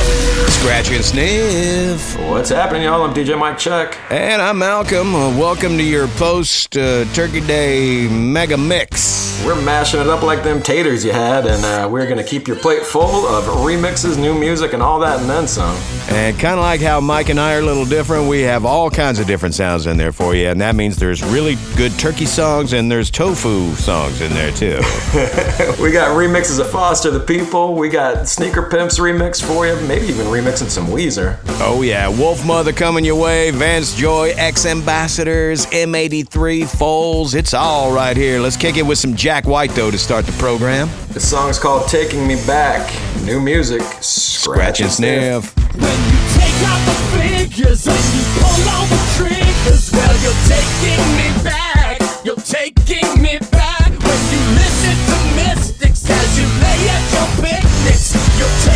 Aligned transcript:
Scratch 0.00 0.90
and 0.90 1.04
Sniff. 1.04 2.18
What's 2.28 2.50
happening, 2.50 2.82
y'all? 2.82 3.02
I'm 3.02 3.14
DJ 3.14 3.38
Mike 3.38 3.58
Check. 3.58 3.98
And 4.10 4.42
I'm 4.42 4.58
Malcolm. 4.58 5.14
Uh, 5.14 5.30
welcome 5.38 5.78
to 5.78 5.84
your 5.84 6.08
post 6.08 6.76
uh, 6.76 7.04
Turkey 7.14 7.40
Day 7.40 8.08
mega 8.08 8.56
mix. 8.56 9.42
We're 9.46 9.60
mashing 9.62 10.00
it 10.00 10.08
up 10.08 10.22
like 10.22 10.42
them 10.42 10.60
taters 10.60 11.04
you 11.04 11.12
had, 11.12 11.46
and 11.46 11.64
uh, 11.64 11.88
we're 11.88 12.08
gonna 12.08 12.24
keep 12.24 12.48
your 12.48 12.56
plate 12.56 12.82
full 12.82 13.26
of 13.26 13.44
remixes, 13.44 14.18
new 14.18 14.38
music, 14.38 14.72
and 14.72 14.82
all 14.82 14.98
that, 15.00 15.20
and 15.20 15.30
then 15.30 15.46
some. 15.46 15.76
And 16.10 16.38
kind 16.38 16.54
of 16.54 16.60
like 16.60 16.80
how 16.80 17.00
Mike 17.00 17.28
and 17.28 17.38
I 17.38 17.54
are 17.54 17.60
a 17.60 17.64
little 17.64 17.84
different, 17.84 18.28
we 18.28 18.40
have 18.40 18.64
all 18.64 18.90
kinds 18.90 19.20
of 19.20 19.26
different 19.26 19.54
sounds 19.54 19.86
in 19.86 19.96
there 19.96 20.12
for 20.12 20.34
you. 20.34 20.48
And 20.48 20.60
that 20.60 20.74
means 20.74 20.96
there's 20.96 21.22
really 21.22 21.56
good 21.76 21.92
turkey 21.98 22.26
songs 22.26 22.72
and 22.72 22.90
there's 22.90 23.10
tofu 23.10 23.74
songs 23.74 24.20
in 24.20 24.32
there 24.32 24.50
too. 24.50 24.76
we 25.82 25.92
got 25.92 26.16
remixes 26.16 26.58
of 26.58 26.70
Foster 26.70 27.10
the 27.10 27.20
People. 27.20 27.74
We 27.74 27.88
got 27.88 28.26
Sneaker 28.26 28.62
Pimps 28.62 28.98
remix 28.98 29.42
for 29.42 29.66
you. 29.66 29.78
Maybe 29.88 30.06
even 30.08 30.26
remixing 30.26 30.68
some 30.68 30.86
Weezer. 30.88 31.38
oh, 31.62 31.80
yeah. 31.80 32.12
Wolfmother 32.12 32.76
coming 32.76 33.06
your 33.06 33.16
way, 33.18 33.50
Vance 33.50 33.94
Joy, 33.94 34.34
X 34.36 34.66
Ambassadors, 34.66 35.64
M83, 35.66 36.68
Foals. 36.78 37.34
It's 37.34 37.54
all 37.54 37.90
right 37.90 38.14
here. 38.14 38.38
Let's 38.38 38.58
kick 38.58 38.76
it 38.76 38.82
with 38.82 38.98
some 38.98 39.16
Jack 39.16 39.46
White, 39.46 39.70
though, 39.70 39.90
to 39.90 39.96
start 39.96 40.26
the 40.26 40.32
program. 40.32 40.90
The 41.12 41.20
song's 41.20 41.58
called 41.58 41.88
Taking 41.88 42.26
Me 42.26 42.36
Back. 42.46 42.84
New 43.24 43.40
music. 43.40 43.80
Scratch 44.02 44.80
and 44.80 44.90
sniff. 44.90 45.56
When 45.56 45.82
you 45.82 46.20
take 46.36 46.58
out 46.68 46.80
the 46.84 46.96
figures 47.16 47.86
and 47.86 47.96
you 47.96 48.22
pull 48.44 48.68
all 48.68 48.86
the 48.92 49.00
triggers, 49.16 49.90
well, 49.90 50.16
you're 50.20 50.42
taking 50.52 51.00
me 51.16 51.28
back. 51.42 52.24
You're 52.26 52.36
taking 52.36 53.22
me 53.22 53.38
back. 53.50 53.88
When 53.88 54.20
you 54.32 54.40
listen 54.52 54.96
to 55.08 55.18
mystics 55.34 56.04
as 56.10 56.38
you 56.38 56.44
lay 56.60 56.80
at 56.92 57.04
your 57.08 57.28
picnics, 57.40 58.12
you're 58.38 58.67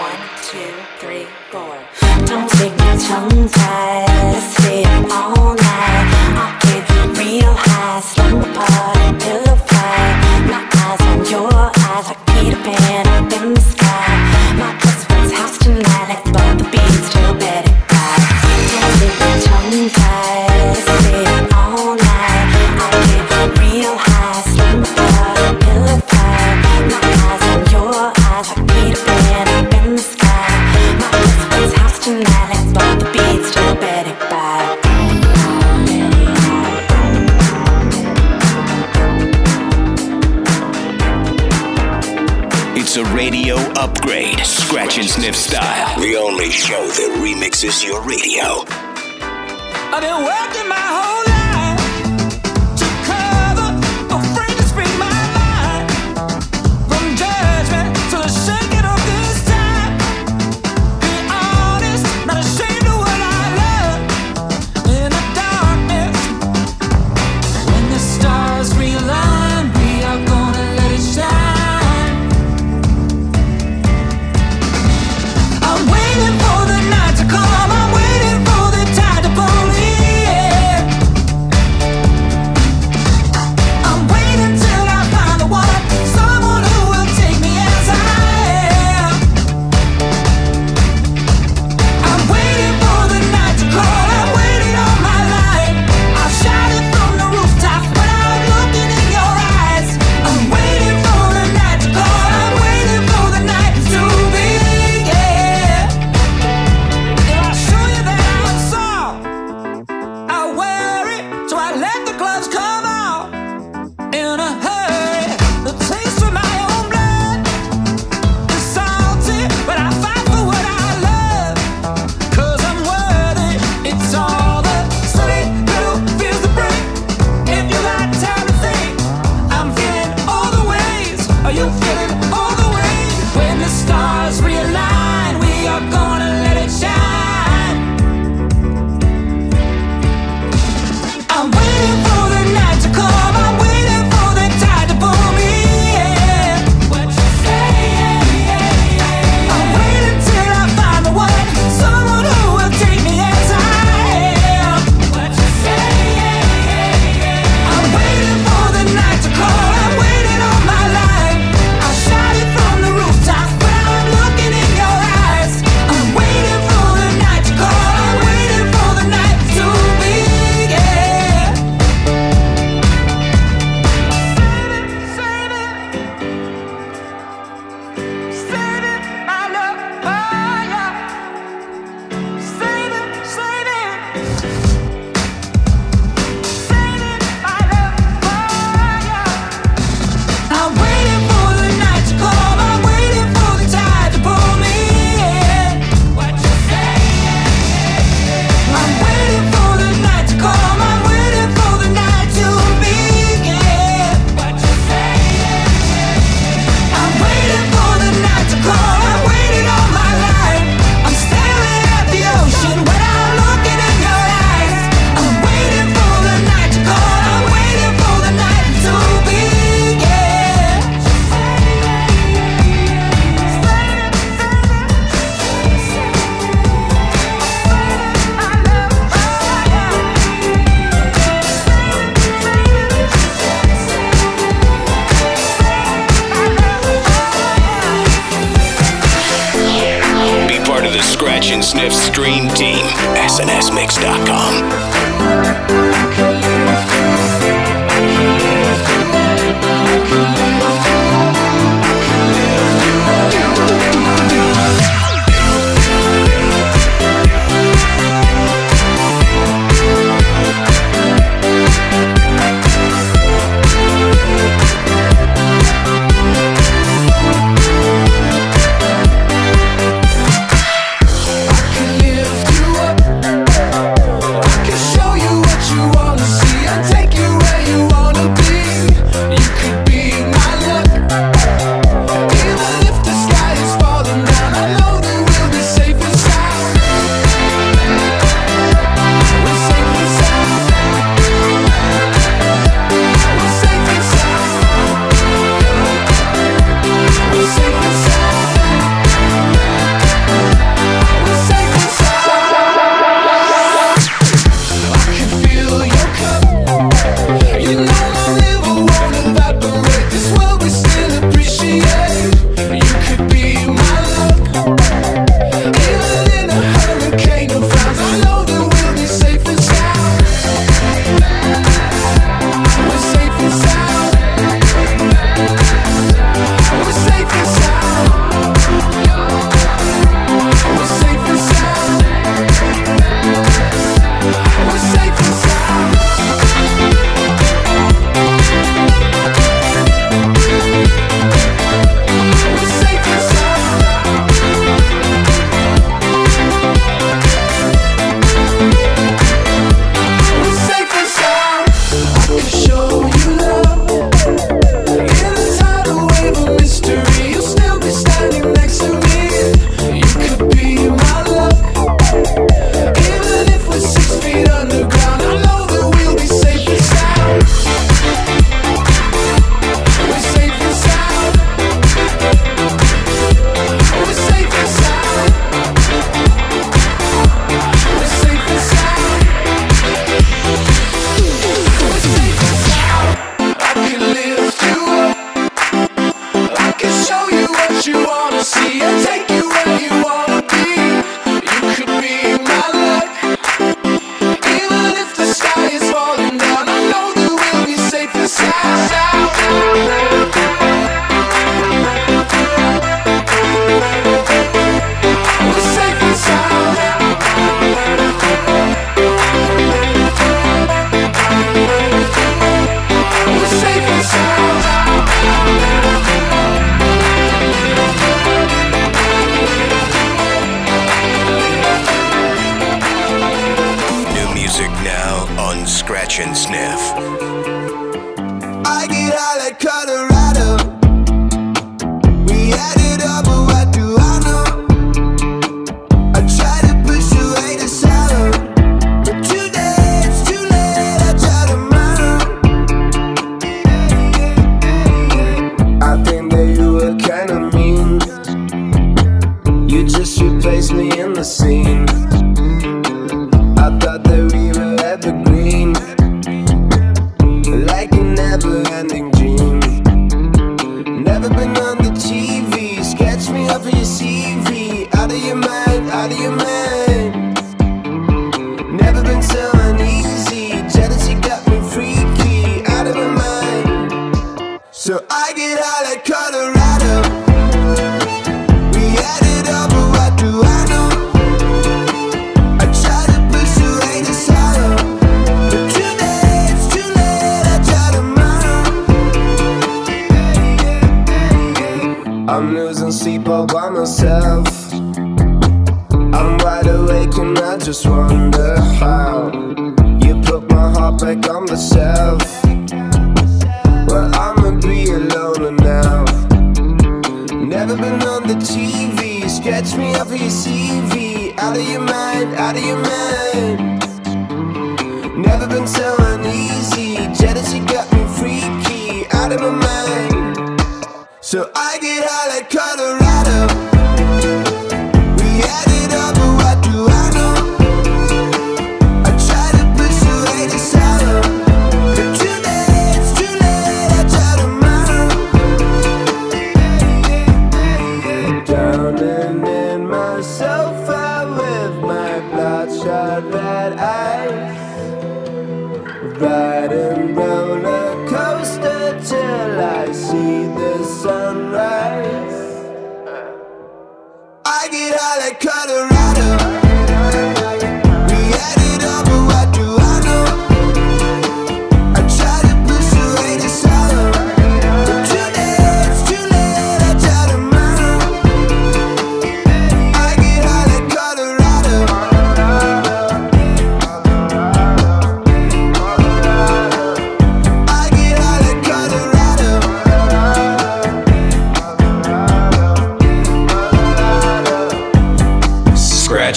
One, 0.00 0.16
two, 0.42 0.72
three, 0.98 1.26
four. 1.50 1.76
Don't 2.24 2.48
take 2.48 2.74
my 2.78 2.96
tongue 2.96 3.48
tied. 3.50 4.32
Let's 4.32 4.56
stay 4.56 4.82
all 5.10 5.54
night. 5.54 5.59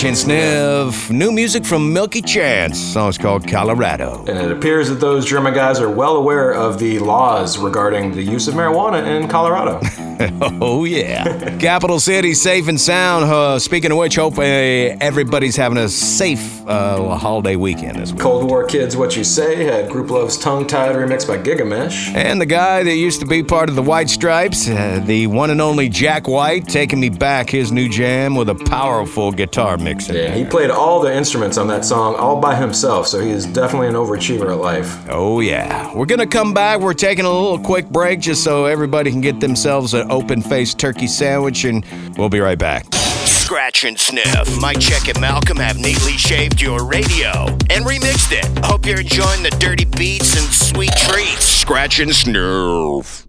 Scratch 0.04 0.10
and 0.10 0.18
sniff. 0.18 1.10
New 1.12 1.32
music 1.32 1.64
from 1.64 1.94
Milky 1.94 2.22
Chance. 2.22 2.78
Song's 2.78 3.18
called 3.18 3.48
Colorado. 3.48 4.26
And 4.28 4.38
it 4.38 4.52
appears 4.52 4.90
that 4.90 4.96
those 4.96 5.26
German 5.26 5.54
guys 5.54 5.80
are 5.80 5.90
well 5.90 6.18
aware 6.18 6.54
of 6.54 6.78
the 6.78 7.00
laws 7.00 7.58
regarding 7.58 8.12
the 8.12 8.22
use 8.22 8.50
of 8.50 8.54
marijuana 8.54 9.06
in 9.08 9.30
Colorado. 9.30 9.80
Oh, 10.66 10.86
yeah. 10.86 11.58
Capital 11.58 12.00
City, 12.00 12.34
safe 12.34 12.68
and 12.68 12.80
sound. 12.80 13.26
Uh, 13.26 13.60
speaking 13.60 13.92
of 13.92 13.98
which, 13.98 14.16
hope 14.16 14.38
uh, 14.38 14.42
everybody's 14.42 15.56
having 15.56 15.78
a 15.78 15.90
safe 15.90 16.66
uh, 16.68 17.18
holiday 17.18 17.56
weekend 17.56 18.00
this 18.00 18.12
week. 18.12 18.22
Cold 18.22 18.44
War 18.50 18.66
Kids, 18.66 18.96
What 18.96 19.16
You 19.16 19.24
Say 19.24 19.64
had 19.64 19.90
Grouplove's 19.90 20.38
Tongue 20.38 20.66
Tied 20.68 20.96
remixed 20.96 21.28
by 21.28 21.38
Gigamesh. 21.38 22.14
And 22.16 22.40
the 22.40 22.46
guy 22.46 22.84
that 22.84 22.96
used 22.96 23.20
to 23.22 23.26
be 23.26 23.44
part 23.44 23.70
of 23.70 23.76
the 23.76 23.82
White 23.82 24.10
Stripes, 24.10 24.70
uh, 24.70 25.02
the 25.06 25.28
one 25.28 25.50
and 25.50 25.60
only 25.62 25.90
Jack 25.90 26.28
White, 26.28 26.68
taking 26.68 27.00
me 27.00 27.10
back 27.10 27.50
his 27.50 27.72
new 27.72 27.90
jam 27.90 28.36
with 28.36 28.50
a 28.50 28.56
powerful 28.56 29.32
guitar 29.32 29.78
mix. 29.78 30.08
Yeah, 30.08 30.14
there. 30.14 30.32
he 30.34 30.46
played 30.46 30.72
all 30.72 31.02
the 31.02 31.14
instruments 31.14 31.58
on 31.58 31.68
that 31.68 31.84
song 31.84 32.16
all 32.16 32.40
by 32.40 32.56
himself, 32.56 33.08
so 33.08 33.20
he 33.20 33.32
is 33.32 33.46
definitely 33.46 33.88
an 33.88 33.96
overachiever 33.96 34.52
at 34.52 34.60
life. 34.60 35.06
Oh, 35.10 35.40
yeah. 35.40 35.94
We're 35.94 36.06
going 36.06 36.20
to 36.20 36.28
come 36.28 36.54
back. 36.54 36.80
We're 36.80 36.94
taking 36.94 37.26
a 37.26 37.32
little 37.32 37.60
quick 37.60 37.90
break 37.90 38.20
just 38.20 38.44
so 38.44 38.66
everybody 38.66 39.12
can 39.12 39.22
get 39.22 39.40
themselves 39.40 39.94
an 39.94 40.08
open 40.14 40.42
faced 40.42 40.80
turkey 40.80 41.08
sandwich, 41.08 41.66
and 41.66 41.86
we'll 42.18 42.30
be 42.30 42.40
right 42.40 42.60
back. 42.60 42.86
Scratch 43.26 43.84
and 43.84 44.00
Sniff. 44.00 44.60
Mike 44.60 44.80
Check 44.80 45.08
and 45.10 45.20
Malcolm 45.20 45.58
have 45.58 45.78
neatly 45.78 46.14
shaved 46.14 46.62
your 46.62 46.86
radio 46.86 47.46
and 47.70 47.86
remixed 47.86 48.32
it. 48.32 48.66
Hope 48.66 48.86
you're 48.86 49.02
enjoying 49.02 49.44
the 49.44 49.52
dirty 49.60 49.86
beats 49.86 50.38
and 50.38 50.54
sweet 50.54 50.94
treats. 50.96 51.46
Scratch 51.46 52.00
and 52.00 52.16
Sniff. 52.16 53.28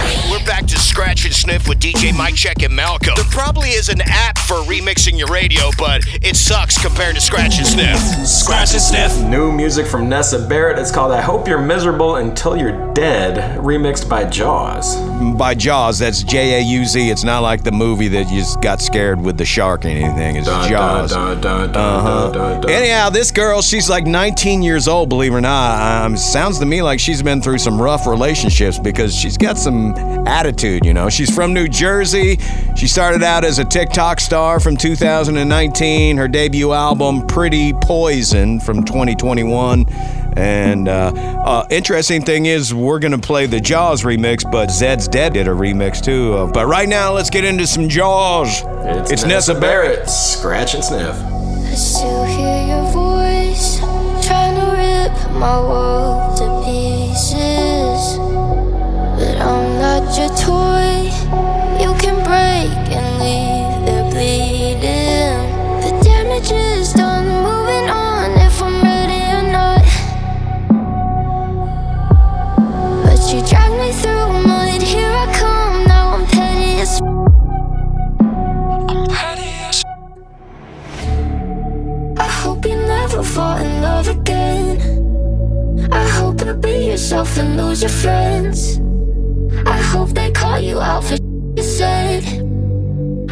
We're 0.00 0.44
back 0.46 0.66
to 0.66 0.78
Scratch 0.78 1.24
and 1.24 1.34
Sniff 1.34 1.66
with 1.68 1.80
DJ 1.80 2.16
Mike 2.16 2.36
Check 2.36 2.62
and 2.62 2.72
Malcolm. 2.74 3.14
There 3.16 3.24
probably 3.24 3.70
is 3.70 3.88
an 3.88 4.00
app 4.04 4.38
for 4.38 4.54
remixing 4.58 5.18
your 5.18 5.26
radio, 5.26 5.62
but 5.76 6.02
it 6.22 6.36
sucks 6.36 6.80
compared 6.80 7.16
to 7.16 7.20
Scratch 7.20 7.58
and 7.58 7.66
Sniff. 7.66 7.98
Scratch 8.24 8.70
and 8.72 8.80
sniff. 8.80 9.18
New 9.24 9.50
music 9.50 9.88
from 9.88 10.08
Nessa 10.08 10.46
Barrett. 10.46 10.78
It's 10.78 10.92
called 10.92 11.10
I 11.10 11.20
Hope 11.20 11.48
You're 11.48 11.60
Miserable 11.60 12.16
Until 12.16 12.56
You're 12.56 12.94
Dead, 12.94 13.58
remixed 13.58 14.08
by 14.08 14.22
Jaws. 14.30 14.94
By 15.36 15.54
Jaws, 15.56 15.98
that's 15.98 16.22
J 16.22 16.60
A 16.60 16.62
U 16.62 16.84
Z. 16.84 17.10
It's 17.10 17.24
not 17.24 17.40
like 17.40 17.64
the 17.64 17.72
movie 17.72 18.08
that 18.08 18.30
you 18.30 18.38
just 18.38 18.62
got 18.62 18.80
scared 18.80 19.20
with 19.20 19.38
the 19.38 19.44
shark 19.44 19.84
or 19.84 19.88
anything. 19.88 20.36
It's 20.36 20.46
Dun, 20.46 20.68
Jaws. 20.70 21.10
dun, 21.10 21.40
dun, 21.40 21.72
dun, 21.72 21.76
Uh-huh. 21.84 22.30
dun, 22.30 22.32
dun, 22.32 22.60
dun. 22.60 22.70
Anyhow, 22.70 23.10
this 23.10 23.32
girl, 23.32 23.60
she's 23.60 23.90
like 23.90 24.06
19 24.06 24.62
years 24.62 24.86
old, 24.86 25.08
believe 25.08 25.32
it 25.32 25.36
or 25.36 25.40
not. 25.40 26.04
Um, 26.04 26.16
sounds 26.16 26.60
to 26.60 26.66
me 26.66 26.80
like 26.80 27.00
she's 27.00 27.22
been 27.24 27.42
through 27.42 27.58
some 27.58 27.82
rough 27.82 28.06
relationships 28.06 28.78
because 28.78 29.12
she's 29.16 29.36
got 29.36 29.58
some 29.58 29.79
attitude, 30.26 30.84
you 30.84 30.94
know. 30.94 31.08
She's 31.08 31.34
from 31.34 31.52
New 31.52 31.68
Jersey. 31.68 32.38
She 32.76 32.86
started 32.86 33.22
out 33.22 33.44
as 33.44 33.58
a 33.58 33.64
TikTok 33.64 34.20
star 34.20 34.60
from 34.60 34.76
2019. 34.76 36.16
Her 36.16 36.28
debut 36.28 36.72
album, 36.72 37.26
Pretty 37.26 37.72
Poison, 37.72 38.60
from 38.60 38.84
2021. 38.84 39.86
And 40.36 40.88
uh, 40.88 41.12
uh, 41.44 41.66
interesting 41.70 42.22
thing 42.22 42.46
is, 42.46 42.72
we're 42.72 43.00
gonna 43.00 43.18
play 43.18 43.46
the 43.46 43.60
Jaws 43.60 44.04
remix, 44.04 44.48
but 44.50 44.70
Zed's 44.70 45.08
Dead 45.08 45.32
did 45.32 45.48
a 45.48 45.50
remix 45.50 46.02
too. 46.02 46.34
Uh, 46.34 46.46
but 46.52 46.66
right 46.66 46.88
now, 46.88 47.12
let's 47.12 47.30
get 47.30 47.44
into 47.44 47.66
some 47.66 47.88
Jaws. 47.88 48.62
It's, 49.10 49.24
Nessa 49.24 49.58
Barrett. 49.58 50.08
Scratch 50.08 50.74
and 50.74 50.84
sniff. 50.84 51.16
I 51.16 51.74
still 51.74 52.24
hear 52.24 52.66
your 52.66 52.92
voice 52.92 53.78
trying 54.26 54.54
to 54.56 54.66
rip 54.72 55.32
my 55.32 55.60
world 55.60 56.36
to 56.38 56.62
pieces 56.64 57.79
such 60.10 60.30
a 60.30 60.34
toy 60.44 61.04
you 61.80 61.94
can 61.98 62.16
break 62.24 62.70
and 62.96 63.06
leave 63.20 63.88
it 63.88 64.10
bleeding. 64.10 65.38
The 65.82 65.92
damage 66.02 66.50
is 66.50 66.92
done, 66.92 67.26
moving 67.26 67.88
on 67.88 68.30
if 68.40 68.60
I'm 68.60 68.82
ready 68.82 69.22
or 69.38 69.42
not. 69.52 69.84
But 73.04 73.20
you 73.32 73.40
dragged 73.46 73.76
me 73.78 73.92
through 73.92 74.46
mud, 74.48 74.82
here 74.82 75.12
I 75.12 75.32
come, 75.38 75.84
now 75.86 76.14
I'm 76.14 76.26
petty 76.26 76.80
as. 76.80 77.00
I'm 78.90 79.06
petty 79.06 79.50
as 79.68 79.84
I 82.18 82.28
hope 82.42 82.64
you 82.66 82.76
never 82.76 83.22
fall 83.22 83.58
in 83.58 83.82
love 83.82 84.08
again. 84.08 85.88
I 85.92 86.04
hope 86.08 86.44
you 86.44 86.54
be 86.54 86.86
yourself 86.86 87.38
and 87.38 87.56
lose 87.56 87.82
your 87.82 87.90
friends. 87.90 88.80
I 89.66 89.78
hope 89.92 90.10
they 90.10 90.30
call 90.30 90.58
you 90.58 90.80
out 90.80 91.04
for 91.04 91.16
you 91.56 91.62
said. 91.62 92.24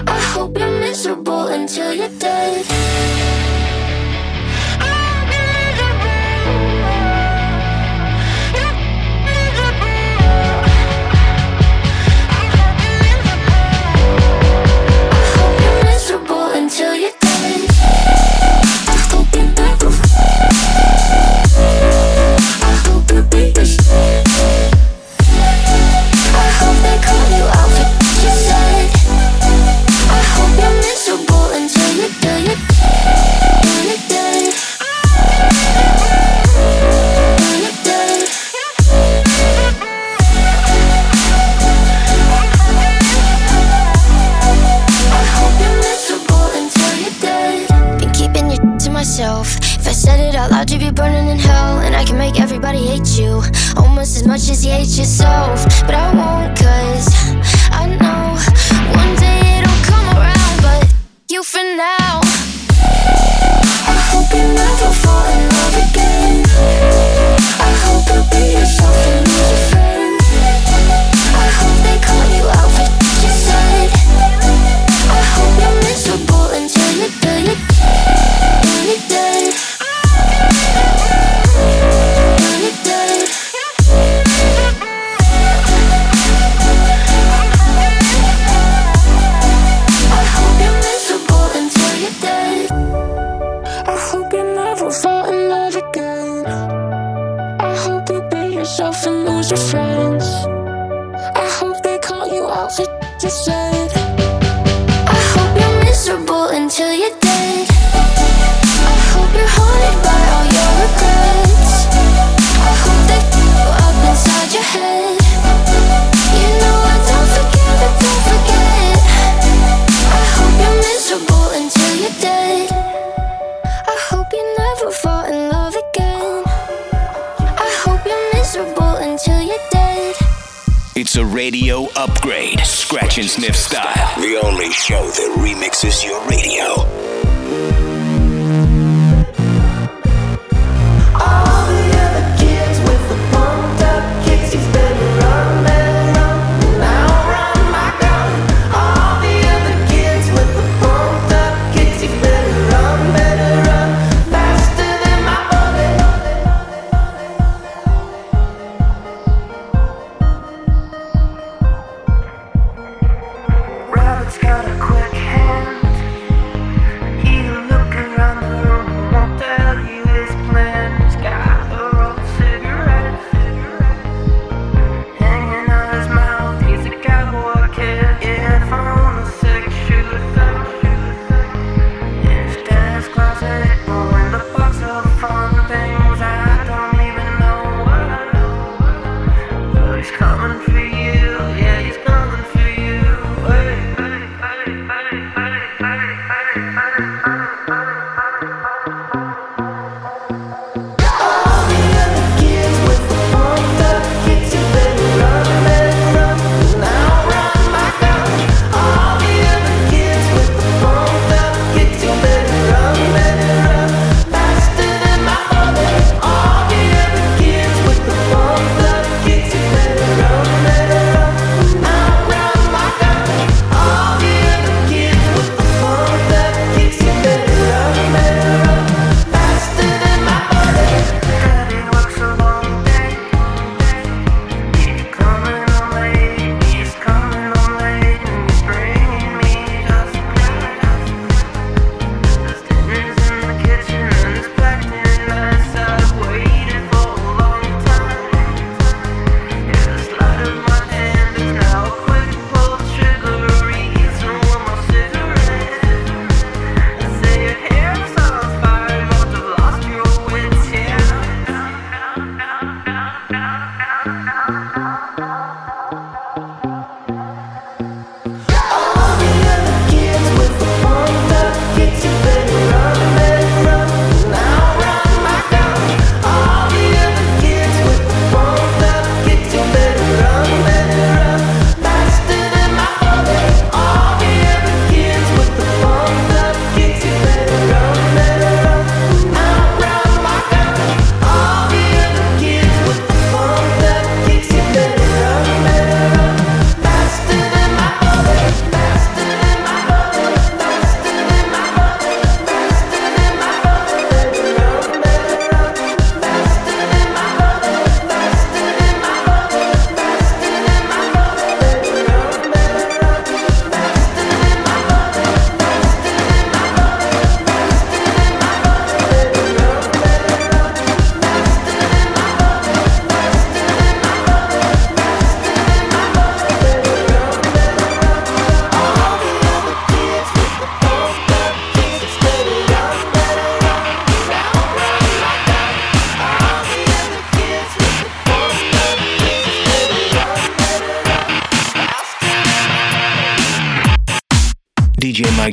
I 0.06 0.18
hope 0.32 0.58
you're 0.58 0.80
miserable 0.80 1.48
until 1.48 1.92
you're 1.94 2.08
dead. 2.18 2.66
Until 16.54 16.94
you're 16.94 17.12
dead 17.20 17.70
I 18.88 18.96
hope 19.10 19.34
you 19.34 19.42
never 19.56 19.90
I 22.62 22.72
hope 22.84 23.10
you 23.12 23.22
beat 23.22 23.54
this 23.54 23.74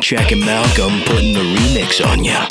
Jack 0.05 0.31
and 0.31 0.45
Malcolm 0.45 1.01
putting 1.07 1.33
the 1.33 1.39
remix 1.39 1.99
on 2.05 2.23
ya. 2.23 2.44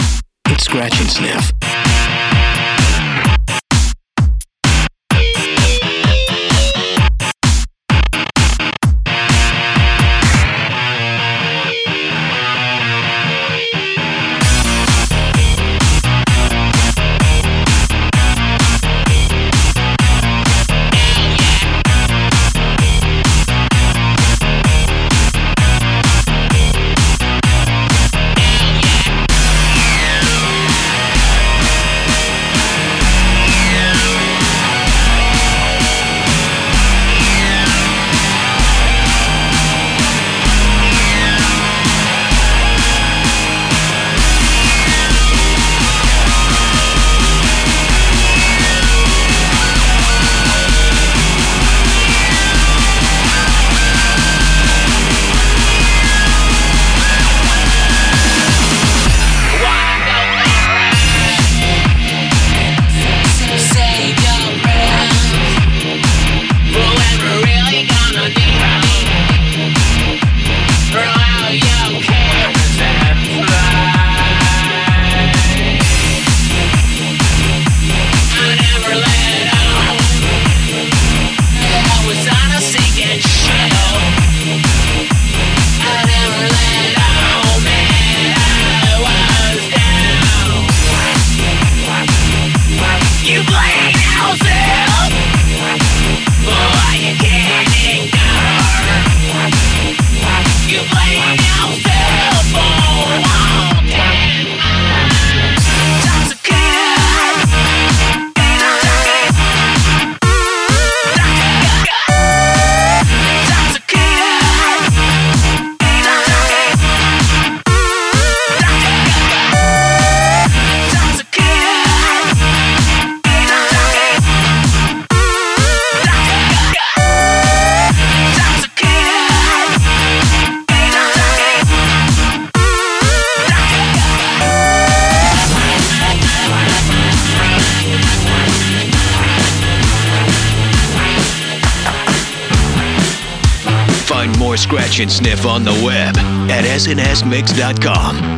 can 145.05 145.11
sniff 145.11 145.45
on 145.45 145.65
the 145.65 145.83
web 145.85 146.17
at 146.49 146.65
snsmix.com. 146.65 148.34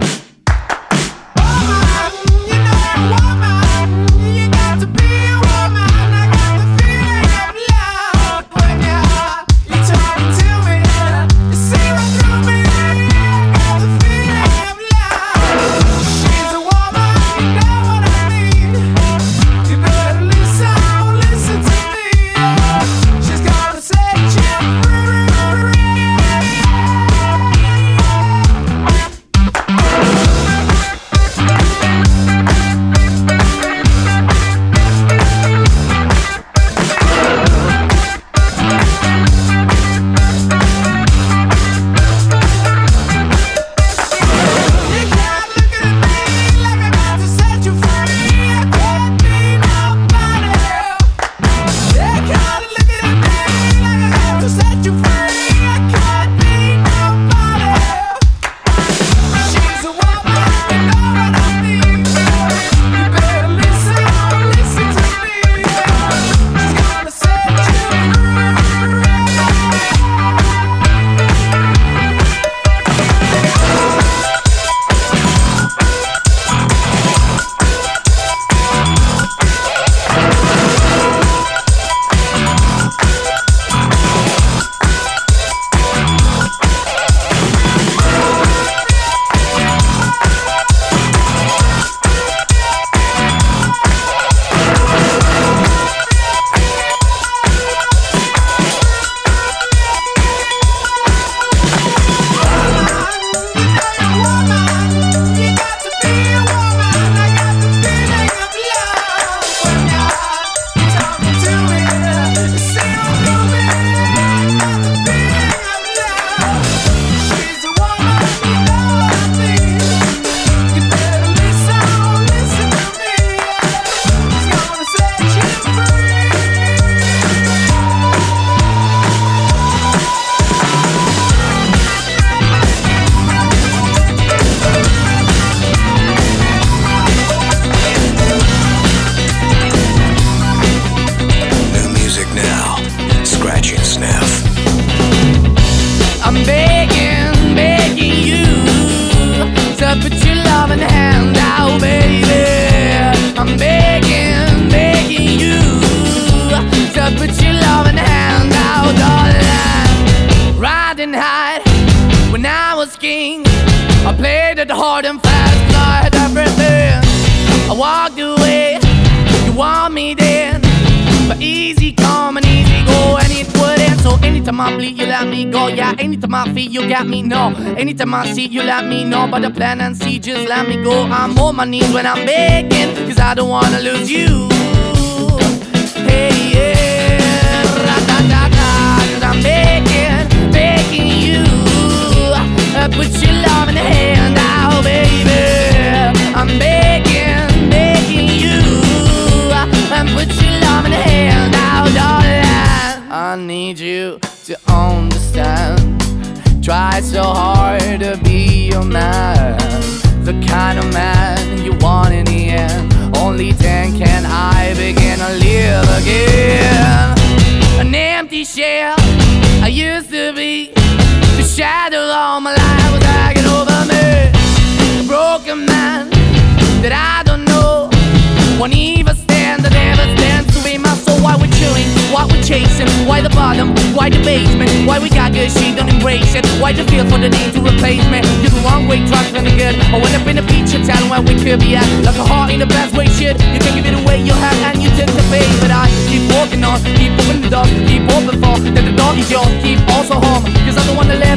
See, 178.46 178.52
you 178.52 178.62
let 178.62 178.86
me 178.86 179.02
know. 179.02 179.24
about 179.24 179.42
the 179.42 179.50
plan 179.50 179.80
and 179.80 179.96
see, 179.96 180.20
just 180.20 180.48
let 180.48 180.68
me 180.68 180.76
go. 180.80 181.02
I'm 181.02 181.36
on 181.38 181.56
my 181.56 181.64
knees 181.64 181.92
when 181.92 182.06
I'm 182.06 182.24
begging, 182.24 182.94
cause 183.08 183.18
I 183.18 183.34
don't 183.34 183.48
wanna 183.48 183.80
lose 183.80 184.08
you. 184.08 184.55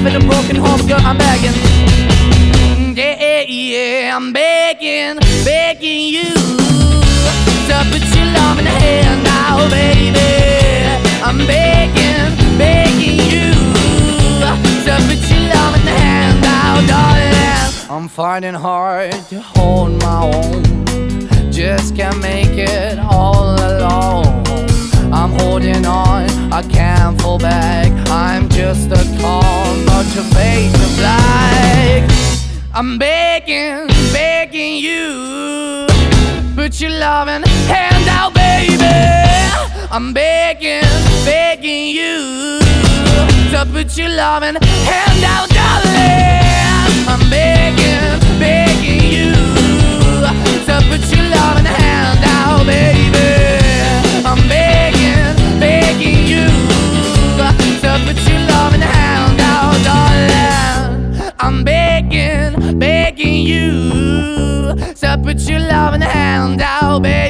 In 0.10 0.15
a 0.15 0.26
broken 0.26 0.56
home, 0.56 0.88
girl, 0.88 1.00
I'm 1.02 1.17
begging. 1.17 1.54
Yeah, 2.95 3.41
yeah, 3.41 4.15
I'm 4.15 4.34
begging, 4.34 5.19
begging 5.45 6.06
you 6.15 6.30
to 7.69 7.76
put 7.91 8.04
your 8.15 8.26
love 8.38 8.58
in 8.58 8.65
the 8.65 8.72
hand 8.72 9.24
now, 9.24 9.69
baby. 9.69 10.19
I'm 11.22 11.38
begging, 11.45 12.36
begging 12.58 13.19
you 13.34 13.54
to 14.41 14.93
put 15.08 15.22
your 15.30 15.43
love 15.54 15.76
in 15.78 15.86
the 15.86 15.98
hand 16.04 16.41
now, 16.41 16.82
darling. 16.88 17.74
I'm 17.89 18.08
finding 18.08 18.56
hard 18.56 19.12
to 19.30 19.39
hold 19.41 19.91
my 20.02 20.24
own. 20.34 20.63
Just 21.52 21.95
can't 21.95 22.19
make 22.19 22.58
it 22.58 22.98
all 22.98 23.56
alone. 23.56 24.43
I'm 25.13 25.32
holding 25.39 25.86
on, 25.86 26.30
I 26.52 26.63
can't 26.63 27.19
fall 27.22 27.38
back. 27.38 27.91
Just 28.70 28.92
a 28.92 29.20
call, 29.20 29.74
face 30.32 30.72
is. 31.00 32.04
I'm 32.72 33.00
begging, 33.00 33.88
begging 34.14 34.76
you. 34.76 35.88
Put 36.56 36.80
your 36.80 36.92
loving 36.92 37.42
hand 37.66 38.08
out, 38.08 38.36
baby. 38.36 38.86
I'm 39.90 40.14
begging, 40.14 40.84
begging 41.26 41.88
you 41.88 42.60
to 43.54 43.68
put 43.74 43.98
your 43.98 44.10
loving 44.10 44.56
hand 44.62 45.24
out, 45.24 45.50
darling. 45.50 45.88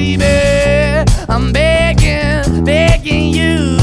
Baby. 0.00 1.04
I'm 1.28 1.52
begging, 1.52 2.64
begging 2.64 3.34
you 3.34 3.76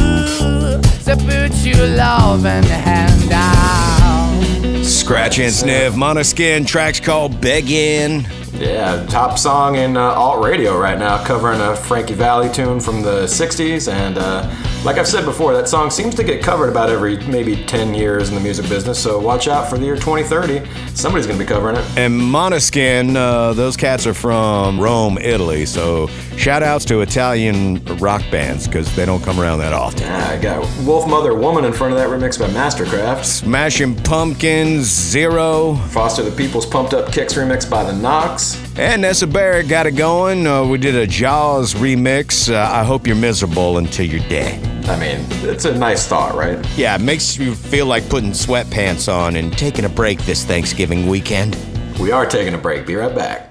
to 1.06 1.16
put 1.16 1.54
your 1.64 1.86
loving 1.90 2.64
hand 2.64 3.32
out. 3.32 4.84
Scratch 4.84 5.38
and 5.38 5.54
sniff. 5.54 5.94
Måneskin 5.94 6.66
tracks 6.66 7.00
called 7.00 7.40
Beggin. 7.40 8.26
Yeah, 8.54 9.06
top 9.06 9.38
song 9.38 9.76
in 9.76 9.96
uh, 9.96 10.02
alt 10.02 10.44
radio 10.44 10.76
right 10.76 10.98
now, 10.98 11.24
covering 11.24 11.62
a 11.62 11.76
Frankie 11.76 12.16
Valli 12.16 12.52
tune 12.52 12.80
from 12.80 13.04
the 13.04 13.26
60s. 13.26 13.88
And 13.88 14.18
uh, 14.18 14.50
like 14.84 14.98
I've 14.98 15.08
said 15.08 15.26
before, 15.26 15.54
that 15.54 15.68
song 15.68 15.90
seems 15.90 16.16
to 16.16 16.24
get 16.24 16.42
covered 16.42 16.70
about 16.70 16.90
every 16.90 17.18
maybe 17.28 17.66
10 17.66 17.94
years 17.94 18.30
in 18.30 18.36
the 18.36 18.42
music 18.42 18.70
business. 18.70 19.02
So 19.02 19.20
watch 19.20 19.48
out 19.48 19.70
for 19.70 19.78
the 19.78 19.86
year 19.86 19.96
2030. 19.96 20.66
Somebody's 20.96 21.26
going 21.26 21.38
to 21.38 21.44
be 21.44 21.48
covering 21.48 21.76
it. 21.76 21.98
And 21.98 22.20
Måneskin, 22.20 23.16
uh, 23.16 23.54
those 23.54 23.76
cats 23.76 24.06
are 24.08 24.14
from 24.14 24.80
Rome, 24.80 25.18
Italy. 25.18 25.66
So 25.66 26.08
shout 26.38 26.64
outs 26.64 26.86
to 26.86 27.02
Italian 27.02 27.84
rock 27.98 28.24
bands 28.32 28.68
because 28.68 28.94
they 28.96 29.06
don't 29.06 29.24
come 29.24 29.40
around 29.40 29.60
that 29.60 29.74
often. 29.74 30.04
Yeah, 30.04 30.30
I 30.30 30.38
got 30.42 30.64
Wolfmother 30.80 31.38
Woman 31.40 31.66
in 31.66 31.74
front 31.74 31.94
of 31.94 32.00
that 32.00 32.10
remix 32.10 32.40
by 32.40 32.48
MSTRKRFT. 32.48 33.26
Smashing 33.26 33.96
Pumpkins, 34.04 34.86
Zero. 34.86 35.76
Foster 35.90 36.24
the 36.24 36.32
People's 36.32 36.66
Pumped 36.66 36.94
Up 36.94 37.12
Kicks 37.12 37.34
remix 37.34 37.70
by 37.70 37.84
The 37.84 37.94
Knocks. 37.94 38.56
And 38.80 39.02
Nessa 39.02 39.26
Barrett 39.26 39.68
got 39.68 39.88
it 39.88 39.94
going. 39.96 40.46
Uh, 40.46 40.64
we 40.64 40.78
did 40.78 40.94
a 40.94 41.08
Jaws 41.08 41.74
remix. 41.74 42.54
Uh, 42.54 42.58
I 42.72 42.84
hope 42.84 43.08
you're 43.08 43.16
miserable 43.16 43.80
until 43.80 44.06
you're 44.06 44.28
dead. 44.30 44.64
I 44.88 45.00
mean, 45.00 45.26
it's 45.50 45.66
a 45.66 45.76
nice 45.76 46.06
thought, 46.08 46.36
right? 46.36 46.64
Yeah, 46.78 46.94
it 46.96 47.02
makes 47.02 47.38
you 47.40 47.56
feel 47.56 47.88
like 47.88 48.08
putting 48.08 48.32
sweatpants 48.32 49.12
on 49.12 49.36
and 49.36 49.52
taking 49.58 49.86
a 49.86 49.90
break 49.90 50.20
this 50.26 50.46
Thanksgiving 50.46 51.08
weekend. 51.08 51.58
We 52.00 52.12
are 52.12 52.28
taking 52.28 52.54
a 52.54 52.58
break. 52.60 52.86
Be 52.86 52.96
right 52.96 53.14
back. 53.14 53.50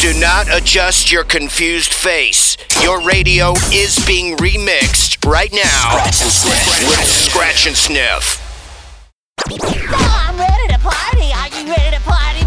Do 0.00 0.14
not 0.20 0.46
adjust 0.54 1.10
your 1.10 1.24
confused 1.24 1.92
face. 1.92 2.56
Your 2.82 3.04
radio 3.04 3.54
is 3.72 3.98
being 4.06 4.36
remixed 4.36 5.26
right 5.28 5.52
now 5.52 6.04
Scratch 6.12 6.22
and 6.22 6.30
sniff. 6.30 6.98
with 6.98 7.06
Scratch 7.08 7.66
and 7.66 7.76
Sniff. 7.76 8.42
I'm 9.48 10.38
ready 10.38 10.68
to 10.72 10.78
party. 10.78 11.32
Are 11.32 11.48
you 11.60 11.68
ready 11.72 11.96
to 11.96 12.02
party? 12.02 12.45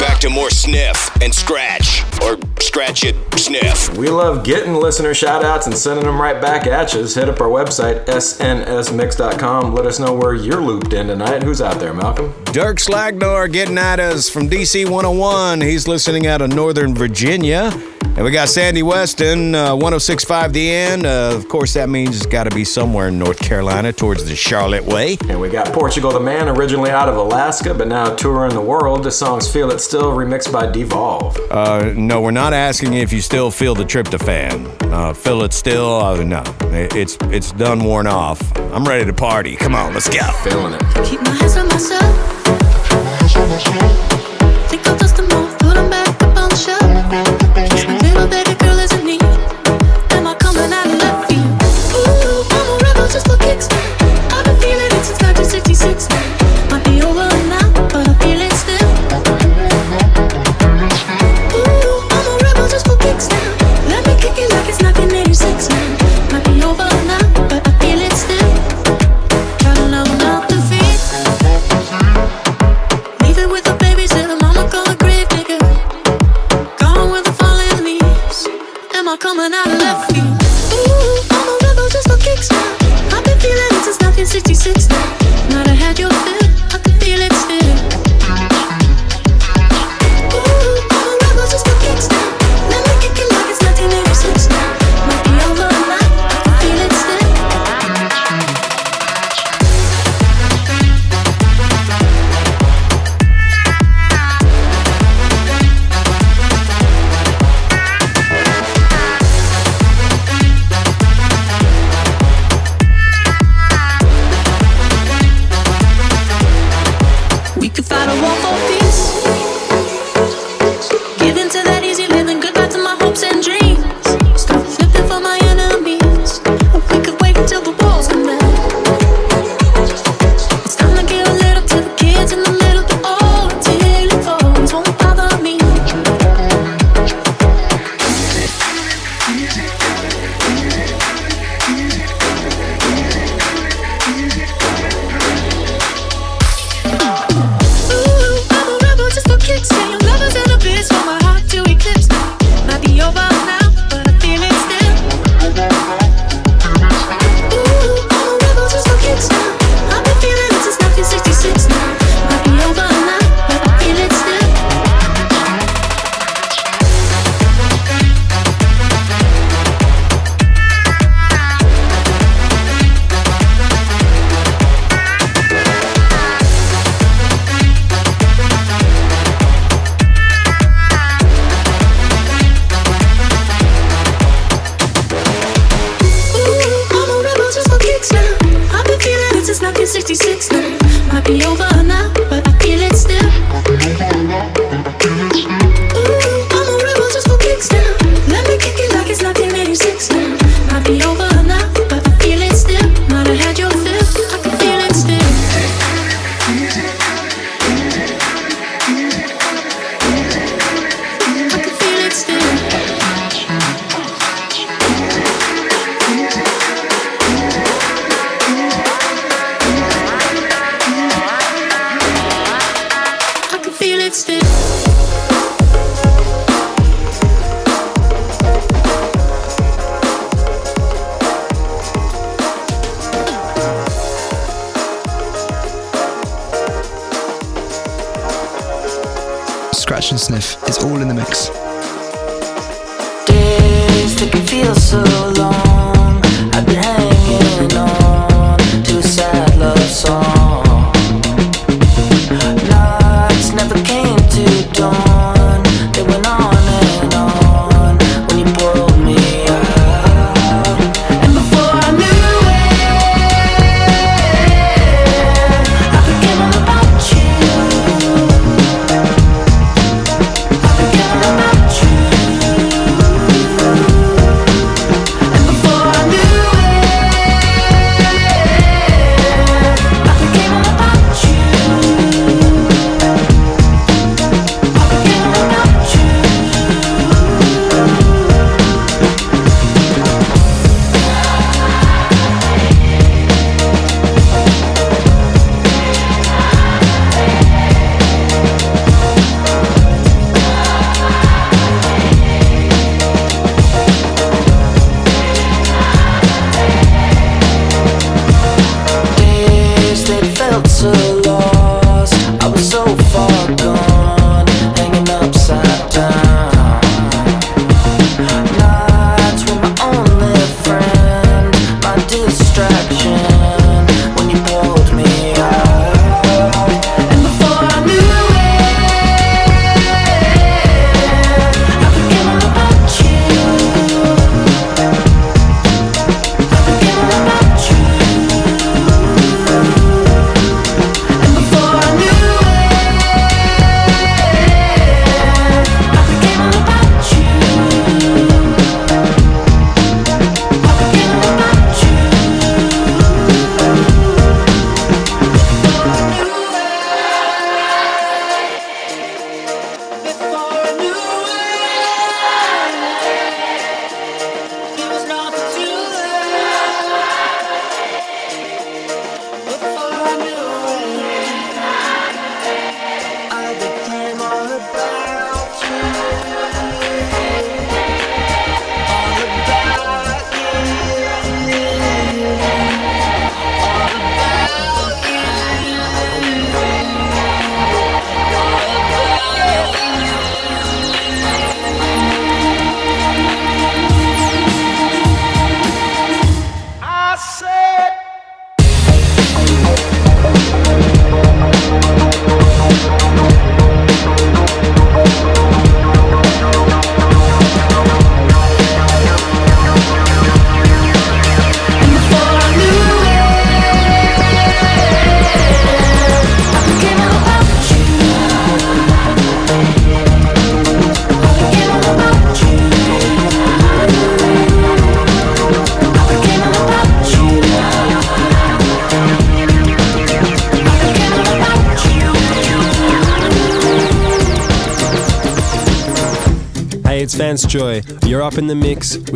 Back 0.00 0.18
to 0.20 0.30
more 0.30 0.50
Sniff 0.50 1.10
and 1.22 1.32
Scratch, 1.32 2.02
or 2.22 2.38
Scratch 2.70 3.04
it, 3.04 3.16
Sniff. 3.36 3.96
We 3.96 4.08
love 4.10 4.44
getting 4.44 4.74
listener 4.74 5.12
shout 5.12 5.44
outs 5.44 5.66
and 5.66 5.74
sending 5.74 6.04
them 6.04 6.20
right 6.20 6.40
back 6.40 6.68
at 6.68 6.94
you. 6.94 7.00
Hit 7.00 7.28
up 7.28 7.40
our 7.40 7.48
website, 7.48 8.04
snsmix.com. 8.06 9.74
Let 9.74 9.86
us 9.86 9.98
know 9.98 10.12
where 10.12 10.34
you're 10.34 10.60
looped 10.60 10.92
in 10.92 11.08
tonight. 11.08 11.42
Who's 11.42 11.60
out 11.60 11.80
there, 11.80 11.92
Malcolm? 11.92 12.32
Dirk 12.52 12.76
Slagnor 12.76 13.50
getting 13.50 13.76
at 13.76 13.98
us 13.98 14.28
from 14.28 14.48
DC 14.48 14.84
101. 14.88 15.62
He's 15.62 15.88
listening 15.88 16.26
out 16.26 16.42
of 16.42 16.54
Northern 16.54 16.94
Virginia. 16.94 17.72
And 18.16 18.24
we 18.24 18.32
got 18.32 18.48
Sandy 18.48 18.82
Weston, 18.82 19.54
uh, 19.54 19.74
1065 19.74 20.52
The 20.52 20.70
End. 20.70 21.06
Uh, 21.06 21.30
of 21.32 21.48
course, 21.48 21.74
that 21.74 21.88
means 21.88 22.16
it's 22.16 22.26
got 22.26 22.44
to 22.44 22.54
be 22.54 22.64
somewhere 22.64 23.08
in 23.08 23.18
North 23.18 23.38
Carolina 23.38 23.92
towards 23.92 24.26
the 24.26 24.34
Charlotte 24.34 24.84
way. 24.84 25.16
And 25.28 25.40
we 25.40 25.48
got 25.48 25.72
Portugal 25.72 26.10
the 26.10 26.20
Man, 26.20 26.48
originally 26.48 26.90
out 26.90 27.08
of 27.08 27.16
Alaska, 27.16 27.72
but 27.72 27.86
now 27.88 28.14
touring 28.16 28.52
the 28.52 28.60
world. 28.60 29.04
The 29.04 29.12
song's 29.12 29.50
Feel 29.50 29.70
It 29.70 29.78
Still, 29.78 30.12
remixed 30.12 30.52
by 30.52 30.70
Devolve. 30.70 31.38
Uh, 31.50 31.92
no, 32.10 32.20
we're 32.20 32.32
not 32.32 32.52
asking 32.52 32.94
if 32.94 33.12
you 33.12 33.20
still 33.20 33.52
feel 33.52 33.72
the 33.76 33.84
tryptophan. 33.84 34.66
Uh, 34.92 35.14
feel 35.14 35.44
it 35.44 35.52
still? 35.52 36.00
Uh, 36.00 36.22
no, 36.24 36.42
It- 36.72 36.96
it's 36.96 37.16
it's 37.30 37.52
done, 37.52 37.84
worn 37.84 38.08
off. 38.08 38.40
I'm 38.74 38.84
ready 38.84 39.04
to 39.04 39.12
party. 39.12 39.54
Come 39.54 39.76
on, 39.76 39.94
let's 39.94 40.08
go. 40.08 40.18
Feeling 40.42 40.74
it. 40.74 40.82
Keep 41.04 41.22
my 41.22 41.30
hands 41.30 41.56
on 41.56 41.68
myself. 41.68 42.10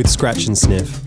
With 0.05 0.13
Scratch 0.13 0.47
and 0.47 0.57
Sniff. 0.57 1.04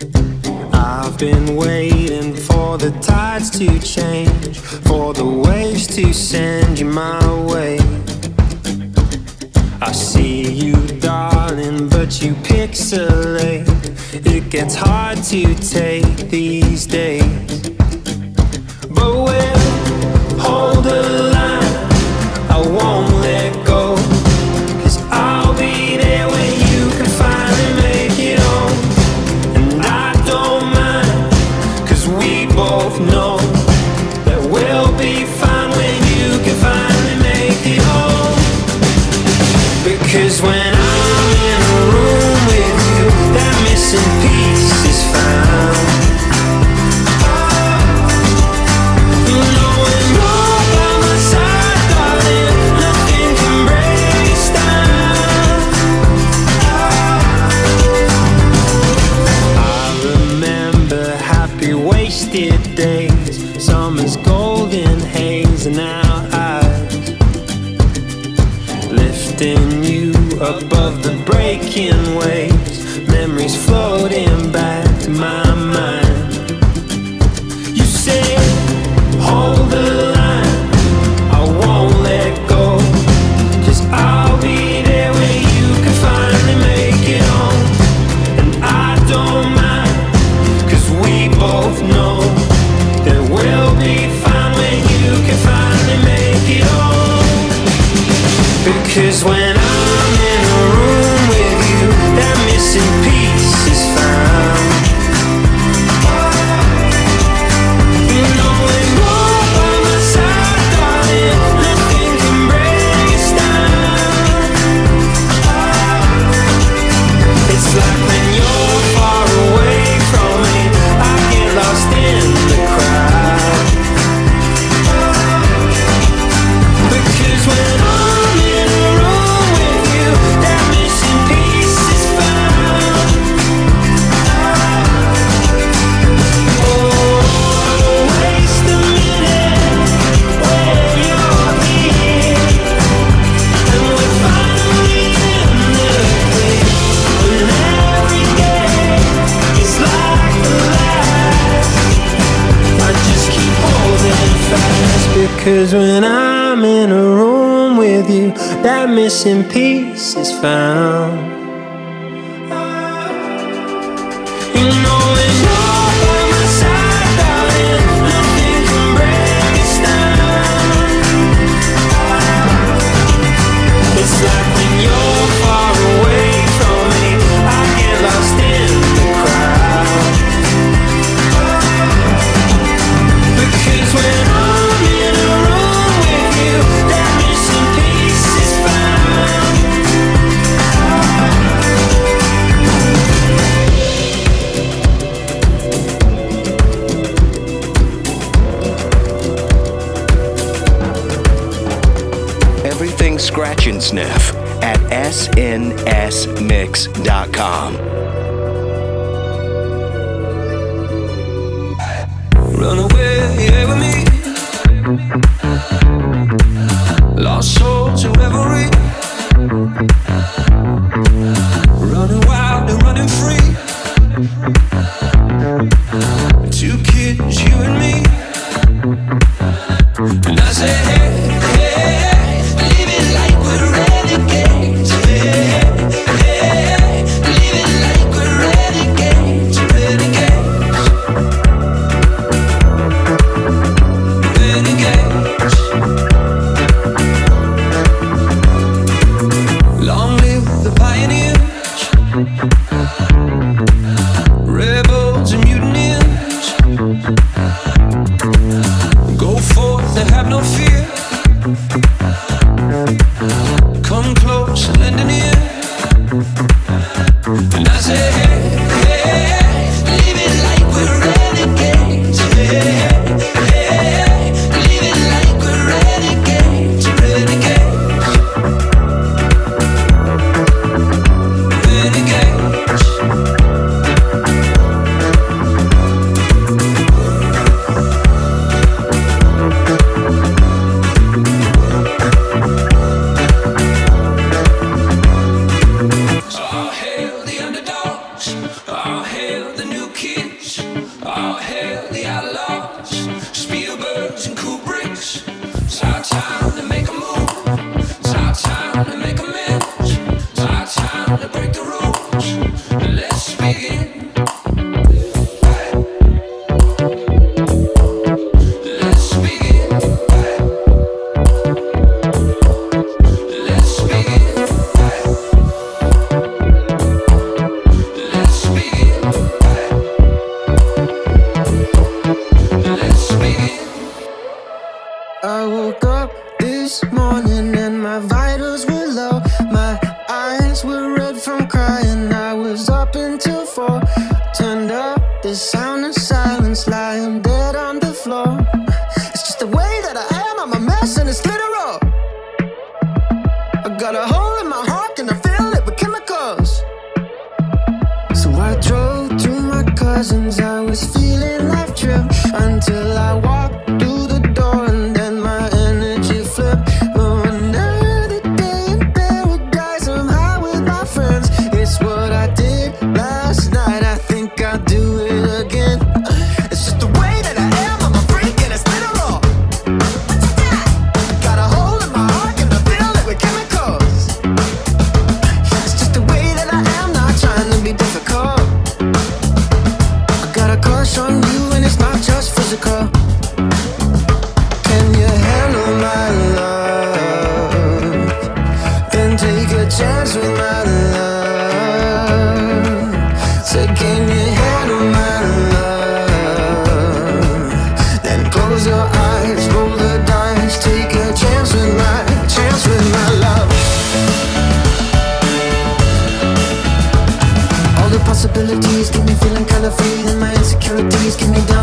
Possibilities 418.38 418.90
keep 418.92 419.04
me 419.04 419.14
feeling 419.16 419.46
kinda 419.46 419.72
free. 419.72 420.10
And 420.10 420.20
my 420.20 420.34
insecurities 420.36 421.16
keep 421.16 421.30
me 421.30 421.42
down 421.48 421.57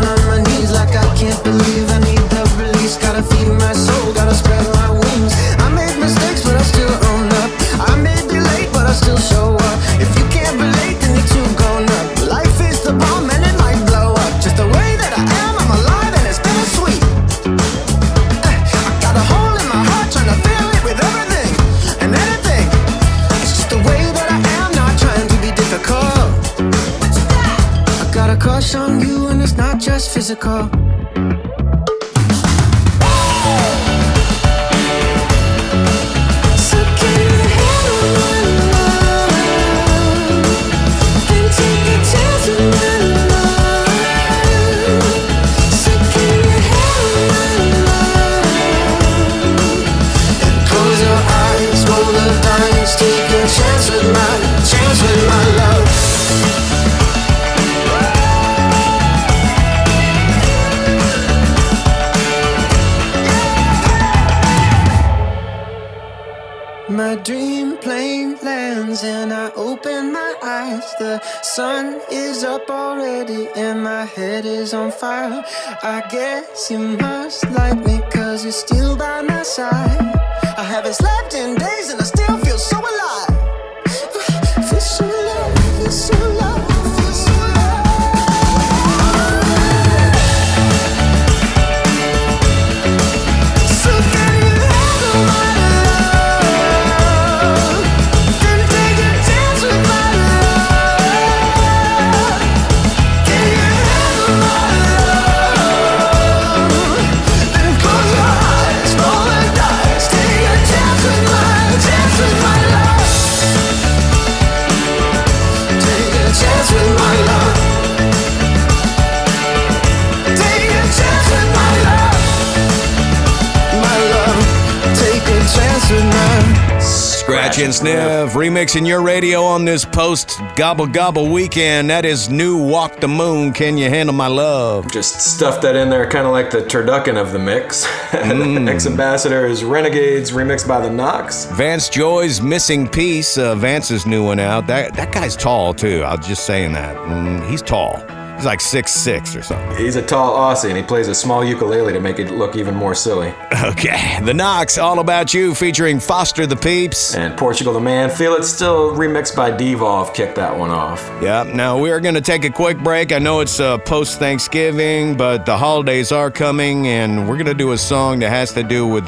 remixing 128.35 128.85
your 128.85 129.01
radio 129.01 129.43
on 129.43 129.63
this 129.63 129.85
post 129.85 130.41
gobble 130.57 130.85
gobble 130.85 131.31
weekend. 131.31 131.89
That 131.89 132.03
is 132.03 132.29
new 132.29 132.61
Walk 132.61 132.99
the 132.99 133.07
Moon. 133.07 133.53
Can 133.53 133.77
you 133.77 133.89
handle 133.89 134.13
my 134.13 134.27
love? 134.27 134.91
Just 134.91 135.21
stuff 135.21 135.61
that 135.61 135.77
in 135.77 135.89
there, 135.89 136.09
kind 136.09 136.25
of 136.25 136.33
like 136.33 136.51
the 136.51 136.61
turducken 136.61 137.15
of 137.15 137.31
the 137.31 137.39
mix. 137.39 137.85
X 138.13 138.85
Ambassador 138.85 139.47
is 139.47 139.63
Renegades, 139.63 140.31
remixed 140.31 140.67
by 140.67 140.81
the 140.81 140.89
Knocks. 140.89 141.45
Vance 141.45 141.87
Joy's 141.87 142.41
Missing 142.41 142.89
Piece, 142.89 143.37
uh, 143.37 143.55
Vance's 143.55 144.05
new 144.05 144.25
one 144.25 144.39
out. 144.39 144.67
That 144.67 144.93
that 144.95 145.13
guy's 145.13 145.37
tall 145.37 145.73
too. 145.73 146.03
I 146.03 146.15
was 146.15 146.27
just 146.27 146.45
saying 146.45 146.73
that. 146.73 146.97
Mm, 146.97 147.49
he's 147.49 147.61
tall. 147.61 148.03
He's 148.35 148.45
like 148.45 148.61
six 148.61 148.91
six 148.91 149.35
or 149.35 149.41
something. 149.41 149.77
He's 149.77 149.95
a 149.95 150.01
tall 150.01 150.35
Aussie 150.35 150.69
and 150.69 150.77
he 150.77 150.83
plays 150.83 151.07
a 151.07 151.15
small 151.15 151.43
ukulele 151.43 151.93
to 151.93 151.99
make 151.99 152.19
it 152.19 152.31
look 152.31 152.55
even 152.55 152.75
more 152.75 152.93
silly. 152.93 153.33
Okay, 153.63 154.19
The 154.23 154.33
Knocks, 154.33 154.77
All 154.77 154.99
About 154.99 155.33
You, 155.33 155.55
featuring 155.55 155.99
Foster 155.99 156.45
the 156.45 156.55
Peeps. 156.55 157.15
And 157.15 157.37
Portugal 157.37 157.73
the 157.73 157.79
Man, 157.79 158.09
Feel 158.09 158.33
It 158.33 158.43
Still, 158.43 158.93
remixed 158.93 159.35
by 159.35 159.51
Devolve, 159.51 160.13
kicked 160.13 160.35
that 160.35 160.55
one 160.55 160.71
off. 160.71 161.01
Yep. 161.21 161.47
Now 161.47 161.77
we 161.77 161.91
are 161.91 161.99
going 161.99 162.15
to 162.15 162.21
take 162.21 162.43
a 162.43 162.49
quick 162.49 162.77
break. 162.79 163.11
I 163.11 163.19
know 163.19 163.39
it's 163.39 163.59
uh, 163.59 163.77
post 163.79 164.19
Thanksgiving, 164.19 165.15
but 165.15 165.45
the 165.45 165.57
holidays 165.57 166.11
are 166.11 166.29
coming, 166.29 166.87
and 166.87 167.27
we're 167.27 167.37
going 167.37 167.45
to 167.45 167.53
do 167.53 167.71
a 167.71 167.77
song 167.77 168.19
that 168.19 168.29
has 168.29 168.51
to 168.53 168.63
do 168.63 168.85
with 168.85 169.05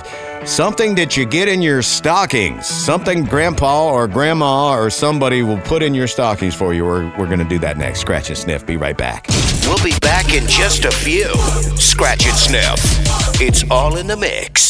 something 0.47 0.95
that 0.95 1.15
you 1.17 1.25
get 1.25 1.47
in 1.47 1.61
your 1.61 1.81
stockings. 1.81 2.65
Something 2.65 3.23
grandpa 3.23 3.91
or 3.91 4.07
grandma 4.07 4.71
or 4.71 4.89
somebody 4.89 5.43
will 5.43 5.59
put 5.61 5.83
in 5.83 5.93
your 5.93 6.07
stockings 6.07 6.55
for 6.55 6.73
you. 6.73 6.85
We're, 6.85 7.05
we're 7.17 7.27
going 7.27 7.39
to 7.39 7.45
do 7.45 7.59
that 7.59 7.77
next. 7.77 8.01
Scratch 8.01 8.29
and 8.29 8.37
sniff. 8.37 8.65
Be 8.65 8.77
right 8.77 8.97
back. 8.97 9.27
We'll 9.63 9.83
be 9.83 9.97
back 9.99 10.33
in 10.33 10.47
just 10.47 10.85
a 10.85 10.91
few. 10.91 11.33
Scratch 11.77 12.25
and 12.25 12.37
sniff. 12.37 13.41
It's 13.41 13.63
all 13.69 13.97
in 13.97 14.07
the 14.07 14.17
mix. 14.17 14.66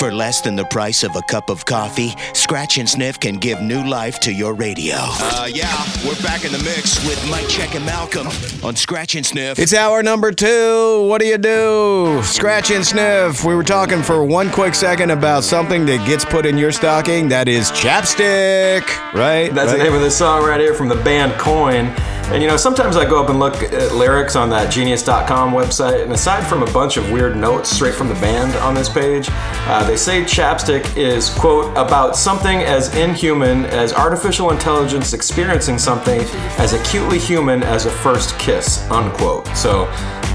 For 0.00 0.10
less 0.10 0.40
than 0.40 0.56
the 0.56 0.64
price 0.64 1.02
of 1.02 1.14
a 1.14 1.20
cup 1.20 1.50
of 1.50 1.66
coffee, 1.66 2.14
Scratch 2.32 2.78
and 2.78 2.88
Sniff 2.88 3.20
can 3.20 3.34
give 3.34 3.60
new 3.60 3.86
life 3.86 4.18
to 4.20 4.32
your 4.32 4.54
radio. 4.54 4.96
Uh, 4.96 5.46
yeah, 5.52 5.84
we're 6.06 6.16
back 6.22 6.46
in 6.46 6.52
the 6.52 6.58
mix 6.60 7.06
with 7.06 7.22
Mike 7.28 7.46
Check 7.48 7.74
and 7.74 7.84
Malcolm 7.84 8.26
on 8.64 8.74
Scratch 8.76 9.14
and 9.14 9.26
Sniff. 9.26 9.58
It's 9.58 9.74
hour 9.74 10.02
number 10.02 10.32
two. 10.32 11.06
What 11.06 11.20
do 11.20 11.26
you 11.26 11.36
do? 11.36 12.22
Scratch 12.22 12.70
and 12.70 12.82
sniff. 12.82 13.44
We 13.44 13.54
were 13.54 13.62
talking 13.62 14.02
for 14.02 14.24
one 14.24 14.50
quick 14.50 14.74
second 14.74 15.10
about 15.10 15.44
something 15.44 15.84
that 15.84 16.06
gets 16.06 16.24
put 16.24 16.46
in 16.46 16.56
your 16.56 16.72
stocking. 16.72 17.28
That 17.28 17.46
is 17.46 17.70
chapstick, 17.70 18.86
right? 19.12 19.52
That's 19.52 19.70
right? 19.70 19.76
the 19.76 19.84
name 19.84 19.92
of 19.92 20.00
this 20.00 20.16
song 20.16 20.46
right 20.46 20.60
here 20.60 20.72
from 20.72 20.88
the 20.88 20.96
band 20.96 21.38
Coin. 21.38 21.94
And 22.32 22.40
you 22.40 22.48
know, 22.48 22.56
sometimes 22.56 22.96
I 22.96 23.04
go 23.04 23.20
up 23.20 23.28
and 23.28 23.40
look 23.40 23.60
at 23.60 23.92
lyrics 23.92 24.36
on 24.36 24.50
that 24.50 24.72
genius.com 24.72 25.52
website, 25.52 26.04
and 26.04 26.12
aside 26.12 26.46
from 26.46 26.62
a 26.62 26.72
bunch 26.72 26.96
of 26.96 27.10
weird 27.10 27.36
notes 27.36 27.68
straight 27.70 27.94
from 27.94 28.08
the 28.08 28.14
band 28.14 28.54
on 28.56 28.72
this 28.72 28.88
page, 28.88 29.26
uh, 29.32 29.84
they 29.84 29.96
say 29.96 30.22
chapstick 30.22 30.96
is, 30.96 31.30
quote, 31.30 31.76
about 31.76 32.16
something 32.16 32.60
as 32.60 32.94
inhuman 32.94 33.64
as 33.66 33.92
artificial 33.92 34.52
intelligence 34.52 35.12
experiencing 35.12 35.76
something 35.76 36.20
as 36.58 36.72
acutely 36.72 37.18
human 37.18 37.64
as 37.64 37.86
a 37.86 37.90
first 37.90 38.38
kiss, 38.38 38.88
unquote. 38.90 39.48
So, 39.56 39.86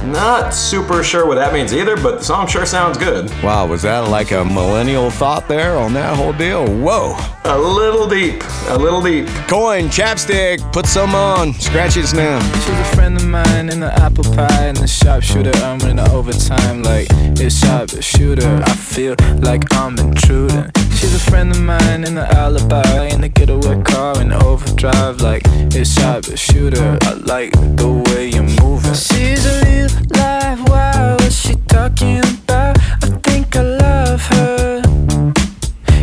not 0.03 0.53
super 0.53 1.03
sure 1.03 1.25
what 1.25 1.35
that 1.35 1.53
means 1.53 1.73
either, 1.73 1.95
but 1.95 2.19
the 2.19 2.23
song 2.23 2.45
sure 2.45 2.65
sounds 2.65 2.97
good. 2.97 3.29
Wow, 3.41 3.67
was 3.67 3.81
that 3.83 4.09
like 4.09 4.31
a 4.31 4.45
millennial 4.45 5.09
thought 5.09 5.47
there 5.47 5.77
on 5.77 5.93
that 5.93 6.15
whole 6.15 6.33
deal? 6.33 6.65
Whoa. 6.67 7.17
A 7.45 7.57
little 7.57 8.07
deep, 8.07 8.43
a 8.69 8.77
little 8.77 9.01
deep. 9.01 9.27
Coin, 9.47 9.85
chapstick, 9.85 10.59
put 10.71 10.85
some 10.85 11.15
on. 11.15 11.53
Scratch 11.53 11.84
now. 11.85 12.39
She's 12.55 12.79
a 12.79 12.95
friend 12.95 13.15
of 13.15 13.27
mine 13.27 13.69
in 13.69 13.79
the 13.79 13.93
apple 13.93 14.23
pie 14.23 14.65
and 14.65 14.75
the 14.75 14.87
sharpshooter. 14.87 15.51
I'm 15.57 15.79
in 15.81 15.99
overtime 15.99 16.81
like 16.81 17.07
it's 17.37 17.59
sharpshooter. 17.59 18.63
I 18.65 18.73
feel 18.73 19.15
like 19.37 19.71
I'm 19.71 19.95
intruding. 19.99 20.71
She's 20.97 21.13
a 21.13 21.19
friend 21.19 21.51
of 21.51 21.61
mine 21.61 22.03
in 22.03 22.15
the 22.15 22.27
alibi 22.35 23.09
in 23.13 23.21
the 23.21 23.29
getaway 23.29 23.83
car 23.83 24.19
in 24.19 24.33
overdrive 24.33 25.21
like 25.21 25.43
it's 25.45 25.93
sharpshooter. 25.93 26.97
I 27.03 27.13
like 27.13 27.51
the 27.51 28.03
way 28.09 28.29
you're 28.29 28.49
moving. 28.65 28.95
She's 28.95 29.45
a 29.45 29.63
real 29.65 29.89
life 30.17 30.67
wow. 30.67 31.17
What's 31.19 31.35
she 31.35 31.53
talking 31.67 32.17
about? 32.19 32.79
I 33.03 33.07
think 33.21 33.55
I 33.55 33.61
love 33.61 34.21
her. 34.33 34.81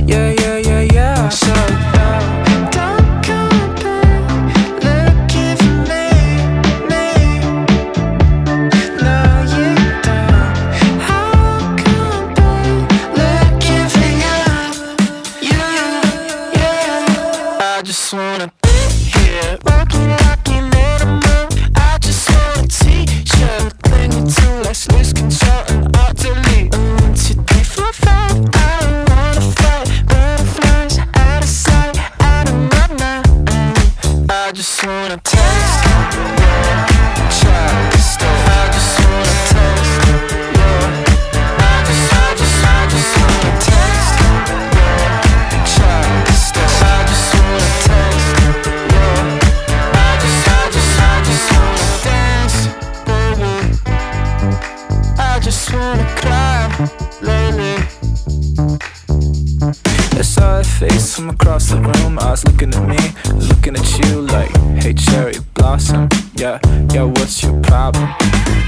Yeah, 0.07 0.31
yeah. 0.31 0.52
from 61.17 61.29
across 61.29 61.69
the 61.69 61.77
room, 61.77 62.19
eyes 62.21 62.45
looking 62.45 62.73
at 62.75 62.89
me, 62.89 62.97
looking 63.49 63.77
at 63.77 63.99
you 63.99 64.23
like, 64.23 64.51
hey, 64.83 64.95
cherry 64.95 65.35
blossom. 65.55 66.09
Yeah, 66.37 66.59
yeah, 66.93 67.05
what's 67.05 67.43
your 67.43 67.61
problem? 67.63 68.09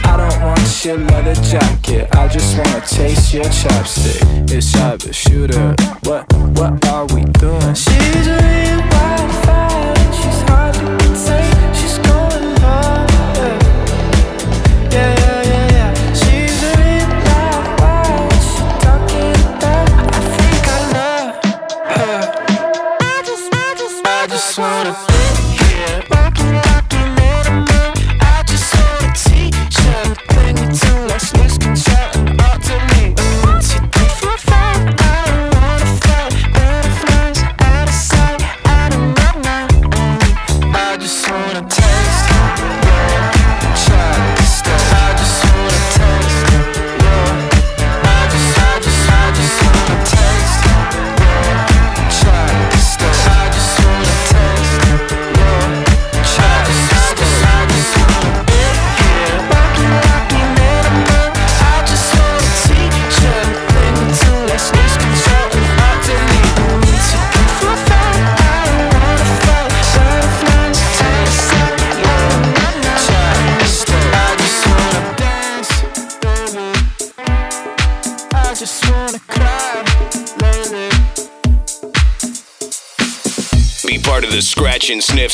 I 0.04 0.16
don't 0.18 0.42
want 0.42 0.84
your 0.84 0.98
leather 0.98 1.34
jacket, 1.42 2.08
I 2.14 2.28
just 2.28 2.58
wanna 2.58 2.80
taste 2.82 3.32
your 3.32 3.44
chopstick. 3.44 4.50
It's 4.50 4.66
sharp 4.68 5.02
shooter, 5.12 5.74
what, 6.02 6.30
what 6.58 6.86
are 6.88 7.06
we 7.14 7.24
doing? 7.40 7.74
She's 7.74 8.26
a 8.26 8.36
real 8.36 8.80
wildfire, 8.92 10.12
she's 10.12 10.40
hard 10.48 10.74
to 10.74 10.80
contain. 11.04 11.43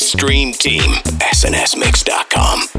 Stream 0.00 0.52
Team, 0.52 0.94
snsmix.com. 1.34 2.69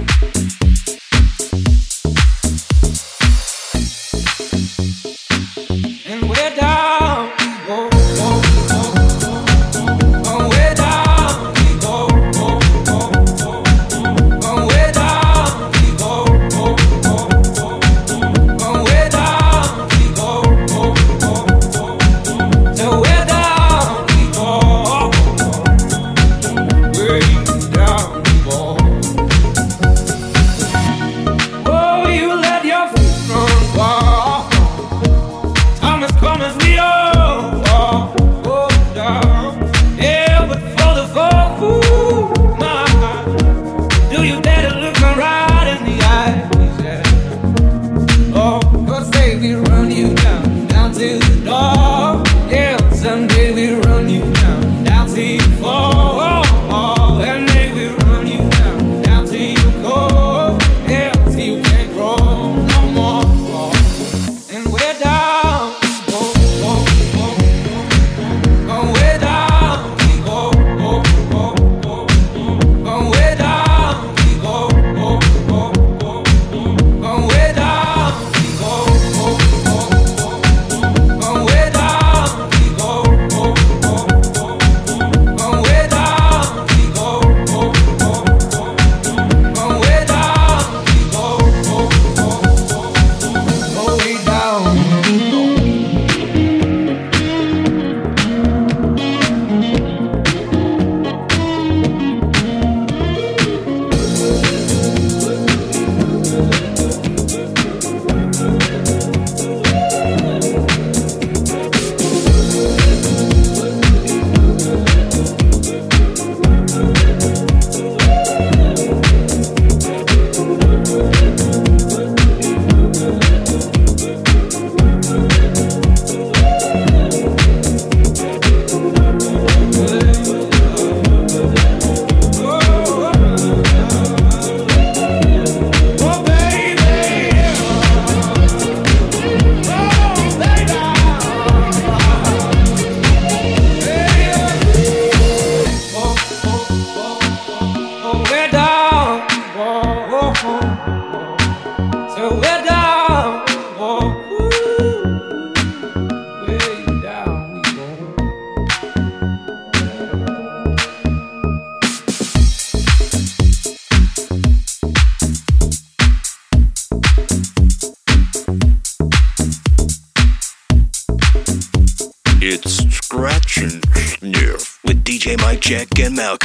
Check 175.72 175.97
him 175.97 176.19
out. 176.19 176.40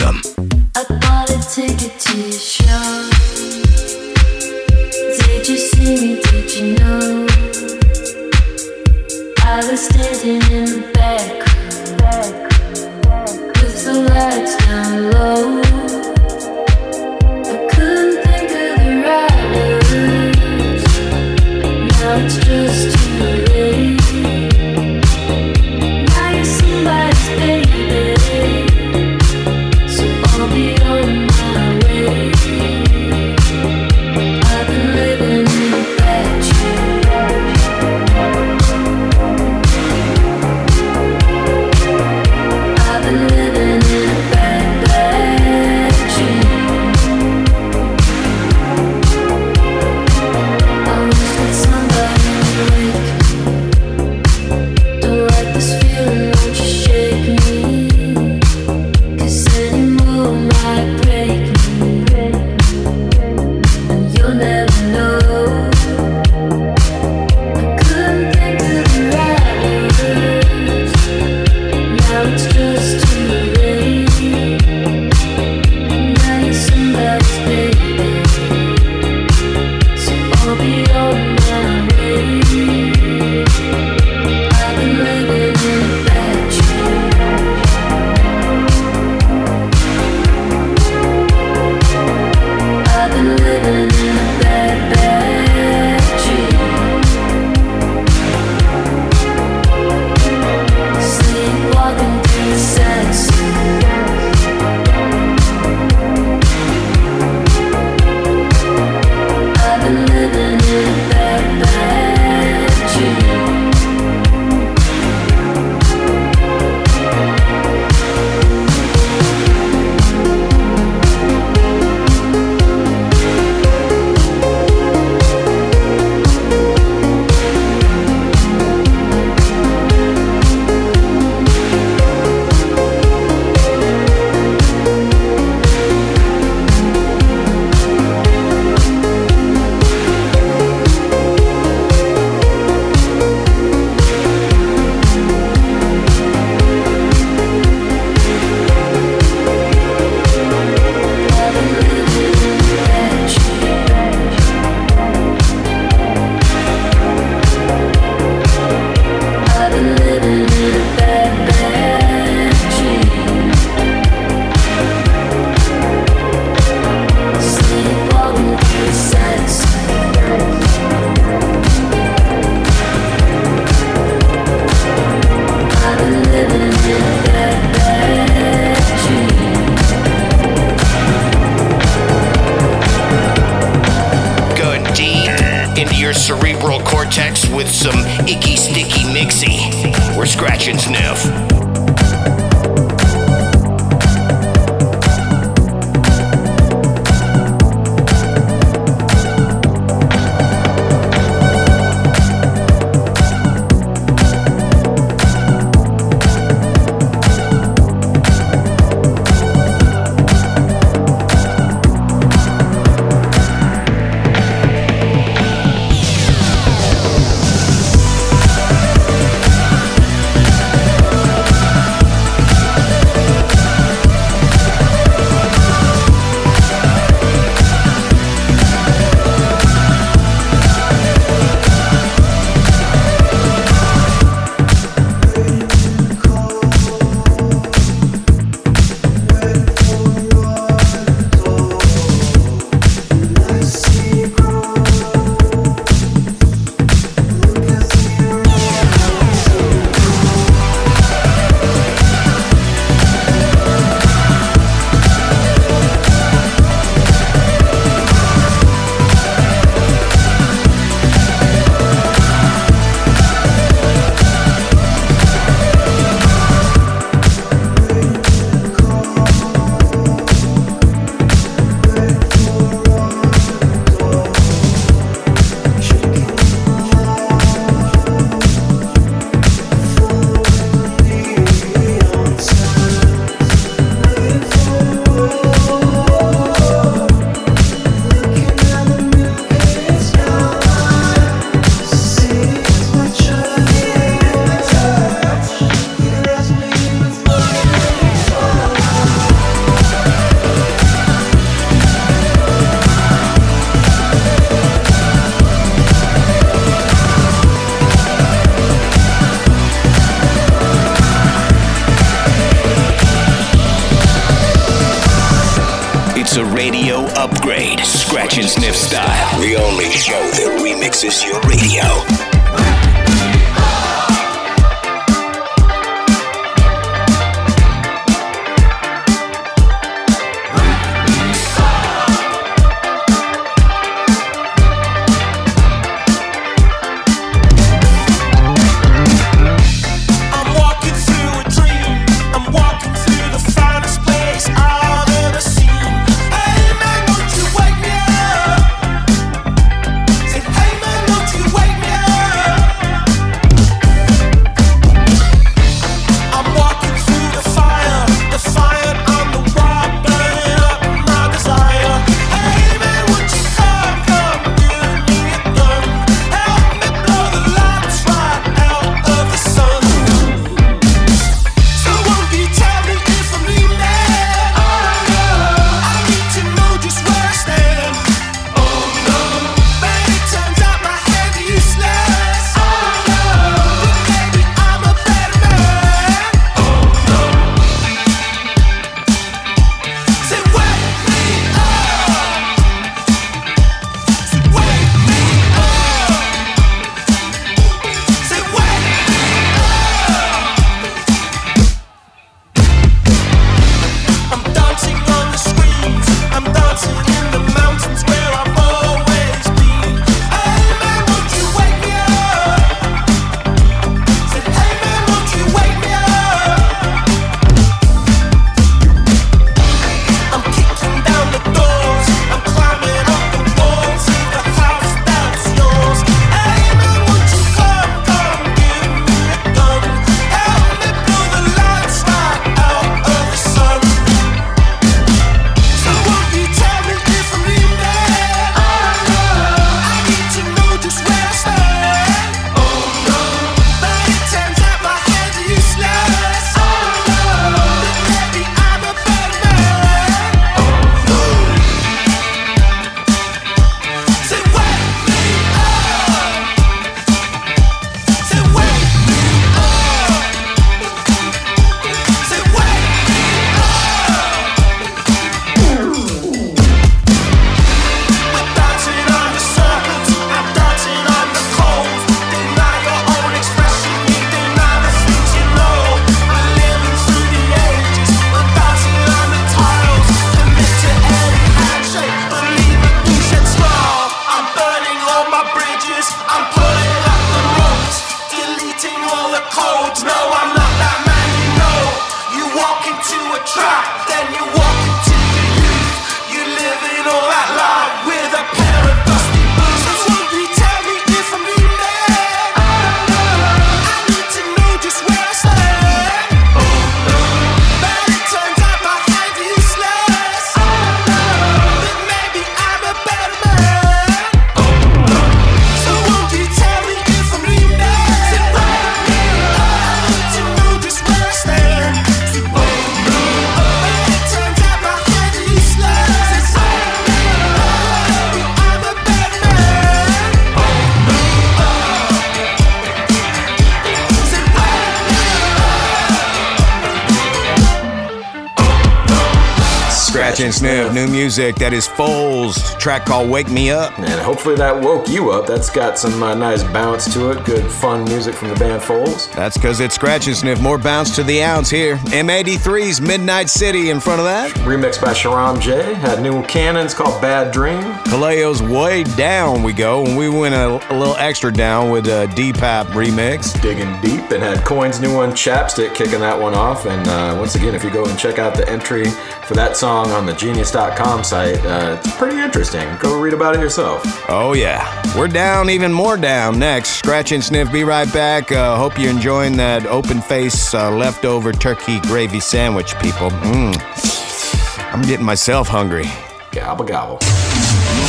Music. 541.16 541.56
That 541.56 541.72
is 541.72 541.86
Foals, 541.86 542.74
track 542.74 543.06
called 543.06 543.30
Wake 543.30 543.50
Me 543.50 543.70
Up. 543.70 543.98
And 543.98 544.20
hopefully 544.20 544.54
that 544.56 544.78
woke 544.78 545.08
you 545.08 545.30
up. 545.30 545.46
That's 545.46 545.70
got 545.70 545.98
some 545.98 546.22
uh, 546.22 546.34
nice 546.34 546.62
bounce 546.62 547.10
to 547.14 547.30
it. 547.30 547.42
Good, 547.46 547.64
fun 547.70 548.04
music 548.04 548.34
from 548.34 548.50
the 548.50 548.54
band 548.56 548.82
Foals. 548.82 549.30
That's 549.30 549.56
because 549.56 549.80
it's 549.80 549.94
Scratch 549.94 550.26
and 550.26 550.36
Sniff. 550.36 550.60
More 550.60 550.76
bounce 550.76 551.16
to 551.16 551.22
the 551.22 551.42
ounce 551.42 551.70
here. 551.70 551.96
M83's 551.96 553.00
Midnight 553.00 553.48
City 553.48 553.88
in 553.88 553.98
front 553.98 554.20
of 554.20 554.26
that. 554.26 554.50
Remixed 554.66 555.00
by 555.00 555.14
Sharam 555.14 555.58
Jey. 555.58 555.94
Had 555.94 556.20
new 556.20 556.42
cannons 556.42 556.92
called 556.92 557.22
Bad 557.22 557.50
Dream. 557.50 557.80
Kaleo's 558.04 558.60
Way 558.60 559.04
Down 559.16 559.62
we 559.62 559.72
go. 559.72 560.04
And 560.04 560.18
we 560.18 560.28
went 560.28 560.54
a, 560.54 560.94
a 560.94 560.96
little 560.98 561.16
extra 561.16 561.50
down 561.50 561.88
with 561.88 562.08
a 562.08 562.30
D-Pop 562.36 562.88
remix. 562.88 563.58
Digging 563.62 563.98
deep 564.02 564.30
and 564.32 564.42
had 564.42 564.66
Coin's 564.66 565.00
new 565.00 565.14
one, 565.14 565.30
Chapstick, 565.30 565.94
kicking 565.94 566.20
that 566.20 566.38
one 566.38 566.52
off. 566.52 566.84
And 566.84 567.08
uh, 567.08 567.36
once 567.38 567.54
again, 567.54 567.74
if 567.74 567.82
you 567.82 567.90
go 567.90 568.04
and 568.04 568.18
check 568.18 568.38
out 568.38 568.54
the 568.54 568.68
entry 568.68 569.06
for 569.46 569.54
that 569.54 569.78
song 569.78 570.10
on 570.10 570.26
the 570.26 570.34
Genius.com 570.34 571.05
site, 571.24 571.64
uh, 571.64 571.96
it's 571.98 572.16
pretty 572.16 572.36
interesting. 572.40 572.88
Go 572.98 573.20
read 573.20 573.32
about 573.32 573.54
it 573.54 573.60
yourself. 573.60 574.02
Oh, 574.28 574.54
yeah. 574.54 574.84
We're 575.16 575.28
down, 575.28 575.70
even 575.70 575.92
more 575.92 576.16
down 576.16 576.58
next. 576.58 576.96
Scratch 576.96 577.30
and 577.32 577.42
Sniff, 577.42 577.70
be 577.70 577.84
right 577.84 578.12
back. 578.12 578.50
Uh, 578.50 578.76
hope 578.76 578.98
you're 578.98 579.10
enjoying 579.10 579.56
that 579.56 579.86
open 579.86 580.20
face 580.20 580.74
uh, 580.74 580.90
leftover 580.90 581.52
turkey 581.52 582.00
gravy 582.00 582.40
sandwich, 582.40 582.98
people. 582.98 583.30
Mm. 583.30 584.92
I'm 584.92 585.02
getting 585.02 585.24
myself 585.24 585.68
hungry. 585.68 586.06
Gobble, 586.50 586.84
gobble. 586.84 587.18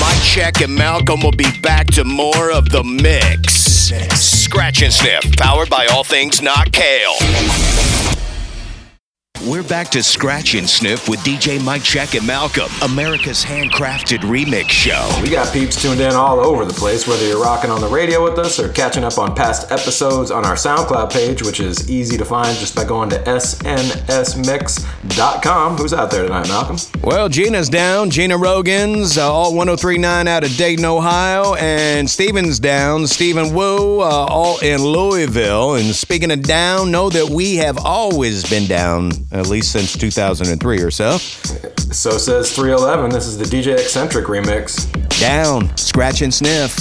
Mike 0.02 0.24
Check 0.24 0.62
and 0.62 0.74
Malcolm 0.74 1.22
will 1.22 1.32
be 1.32 1.52
back 1.62 1.88
to 1.88 2.04
more 2.04 2.52
of 2.52 2.70
the 2.70 2.84
mix. 2.84 3.54
Scratch 4.20 4.82
and 4.82 4.92
Sniff, 4.92 5.38
powered 5.38 5.70
by 5.70 5.86
all 5.88 6.04
things 6.04 6.42
not 6.42 6.72
kale. 6.72 7.14
We're 9.48 9.64
back 9.64 9.88
to 9.92 10.04
Scratch 10.04 10.56
and 10.56 10.70
Sniff 10.70 11.08
with 11.08 11.22
DJ 11.22 11.64
Mike 11.64 11.84
Check 11.84 12.16
and 12.16 12.28
Malcolm, 12.28 12.70
America's 12.82 13.46
handcrafted 13.46 14.18
remix 14.18 14.72
show. 14.72 15.10
We 15.22 15.30
got 15.30 15.54
peeps 15.54 15.82
tuned 15.82 16.02
in 16.02 16.12
all 16.12 16.42
over 16.42 16.66
the 16.66 16.74
place, 16.74 17.08
whether 17.08 17.26
you're 17.26 17.42
rocking 17.42 17.72
on 17.72 17.80
the 17.80 17.88
radio 17.88 18.22
with 18.22 18.38
us 18.40 18.60
or 18.60 18.68
catching 18.74 19.06
up 19.06 19.18
on 19.18 19.34
past 19.34 19.72
episodes 19.72 20.32
on 20.32 20.44
our 20.44 20.56
SoundCloud 20.56 21.14
page, 21.14 21.44
which 21.44 21.62
is 21.62 21.90
easy 21.90 22.18
to 22.18 22.26
find 22.26 22.58
just 22.58 22.76
by 22.76 22.84
going 22.84 23.10
to 23.12 23.20
snsmix.com. 23.24 24.78
Who's 25.78 25.94
out 25.94 26.12
there 26.12 26.24
tonight, 26.24 26.50
Malcolm? 26.50 26.76
Well, 27.02 27.30
Gina's 27.30 27.70
down. 27.70 28.10
Gina 28.10 28.38
Rogan's 28.38 29.18
uh, 29.18 29.32
all 29.32 29.56
1039 29.56 30.28
out 30.28 30.44
of 30.44 30.54
Dayton, 30.58 30.84
Ohio. 30.84 31.54
And 31.56 32.10
Steven's 32.10 32.60
down. 32.60 33.08
Stephen 33.08 33.54
Wu, 33.54 34.02
uh, 34.02 34.04
all 34.04 34.60
in 34.60 34.82
Louisville. 34.82 35.76
And 35.76 35.96
speaking 35.96 36.32
of 36.32 36.42
down, 36.42 36.92
know 36.92 37.10
that 37.10 37.30
we 37.30 37.56
have 37.56 37.78
always 37.78 38.44
been 38.50 38.68
down, 38.68 39.12
at 39.38 39.48
least 39.48 39.72
since 39.72 39.98
2003 39.98 40.82
or 40.82 40.92
so. 40.92 41.18
So 41.18 42.18
says 42.18 42.54
311. 42.56 43.12
This 43.12 43.28
is 43.28 43.38
the 43.38 43.46
DJ 43.46 43.74
Eccentric 43.74 44.26
remix. 44.26 44.88
Down, 45.20 45.76
scratch 45.78 46.22
and 46.22 46.34
sniff. 46.34 46.76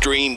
Stream 0.00 0.34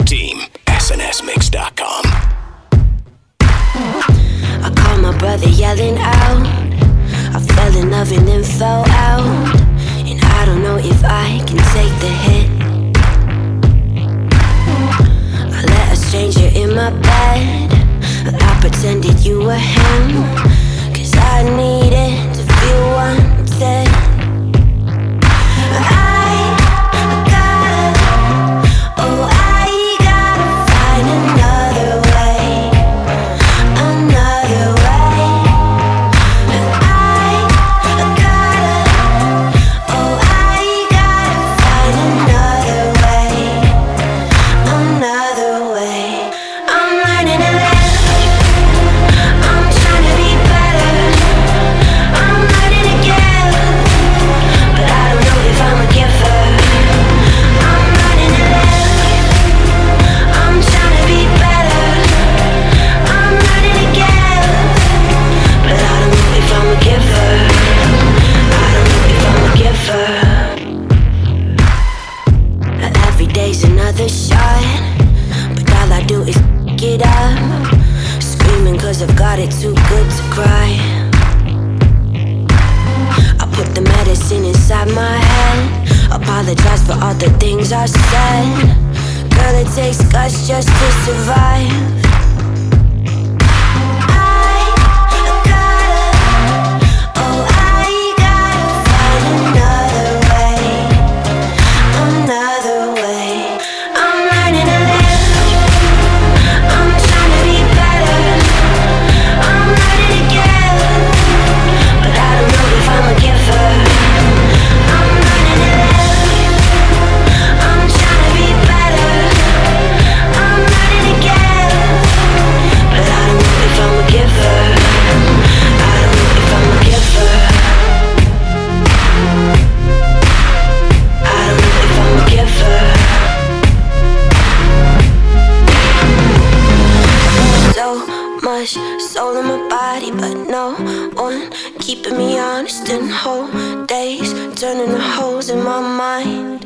Keeping 142.04 142.18
me 142.18 142.38
honest 142.38 142.90
in 142.90 143.08
whole 143.08 143.48
days, 143.86 144.34
turning 144.60 144.92
the 144.92 145.00
holes 145.00 145.50
in 145.50 145.64
my 145.64 145.80
mind. 145.80 146.66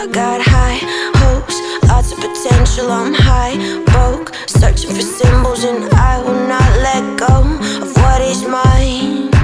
I 0.00 0.08
got 0.08 0.40
high 0.40 0.80
hopes, 1.14 1.60
lots 1.86 2.10
of 2.10 2.18
potential. 2.18 2.90
I'm 2.90 3.14
high, 3.14 3.56
broke, 3.84 4.34
searching 4.48 4.90
for 4.90 5.02
symbols, 5.02 5.62
and 5.62 5.84
I 5.94 6.20
will 6.20 6.48
not 6.48 6.68
let 6.82 7.16
go 7.16 7.34
of 7.80 7.96
what 7.96 8.22
is 8.22 8.42
mine. 8.42 9.35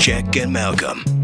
Jack 0.00 0.38
and 0.38 0.50
Malcolm. 0.50 1.19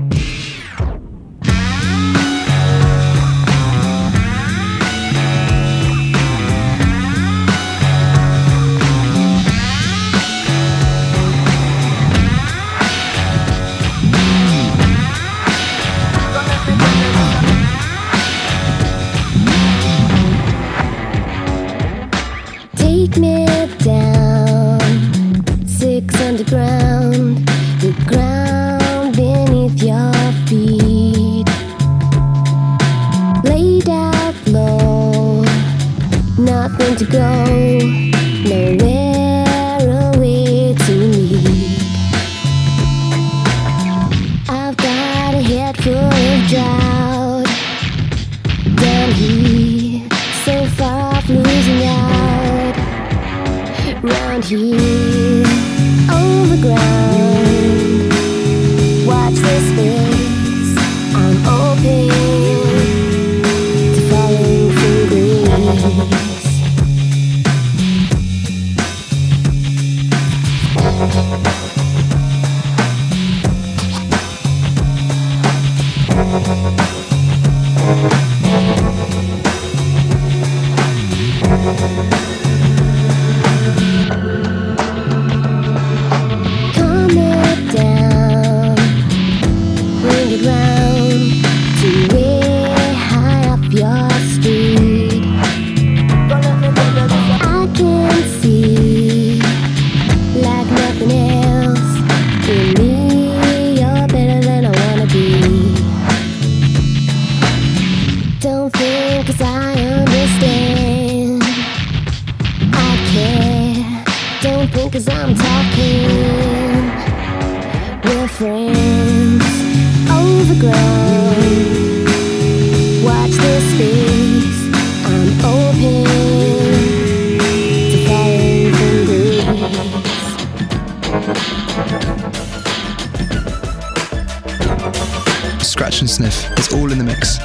Scratch 135.62 136.00
and 136.00 136.10
Sniff 136.10 136.50
It's 136.52 136.72
all 136.72 136.90
in 136.92 136.98
the 136.98 137.04
mix. 137.04 137.38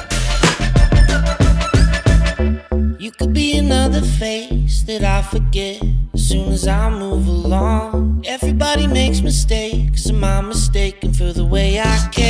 You 2.98 3.10
could 3.12 3.32
be 3.32 3.56
another 3.56 4.02
face 4.02 4.82
that 4.82 5.02
I 5.02 5.22
forget 5.22 5.82
as 6.12 6.28
soon 6.28 6.52
as 6.52 6.66
I 6.66 6.90
move 6.90 7.26
along. 7.26 8.24
Everybody 8.26 8.86
makes 8.86 9.22
mistakes, 9.22 10.08
am 10.08 10.24
I 10.24 10.40
mistaken 10.40 11.12
for 11.12 11.32
the 11.32 11.44
way 11.44 11.80
I 11.80 12.08
care? 12.12 12.21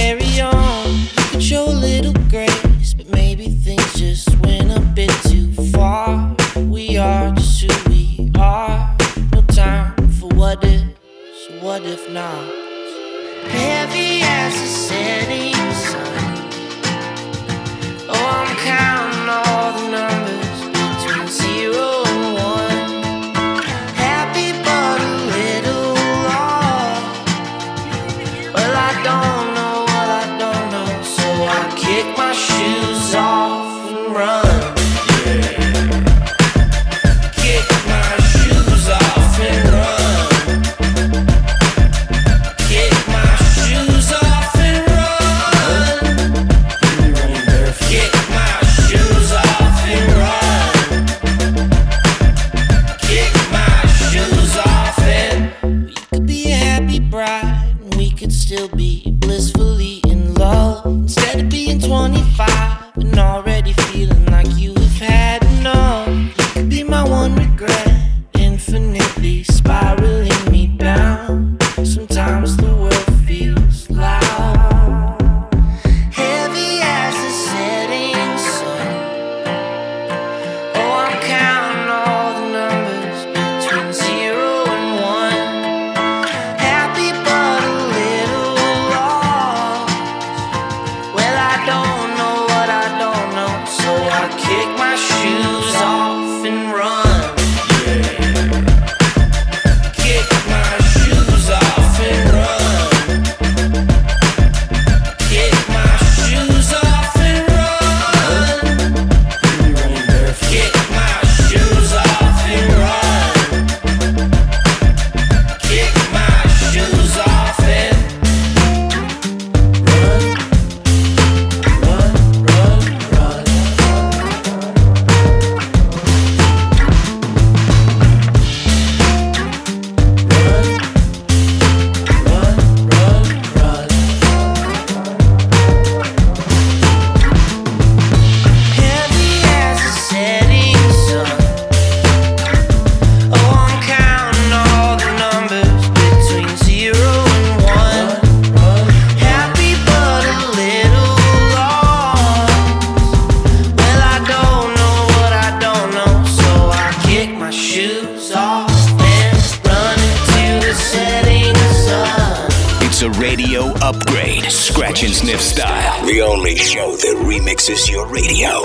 a 163.03 163.11
radio 163.20 163.65
upgrade, 163.83 164.45
scratch 164.45 165.03
and 165.03 165.12
sniff 165.12 165.41
style. 165.41 166.07
The 166.07 166.23
only 166.23 166.55
show 166.57 166.95
that 166.95 167.16
remixes 167.27 167.91
your 167.91 168.07
radio. 168.07 168.62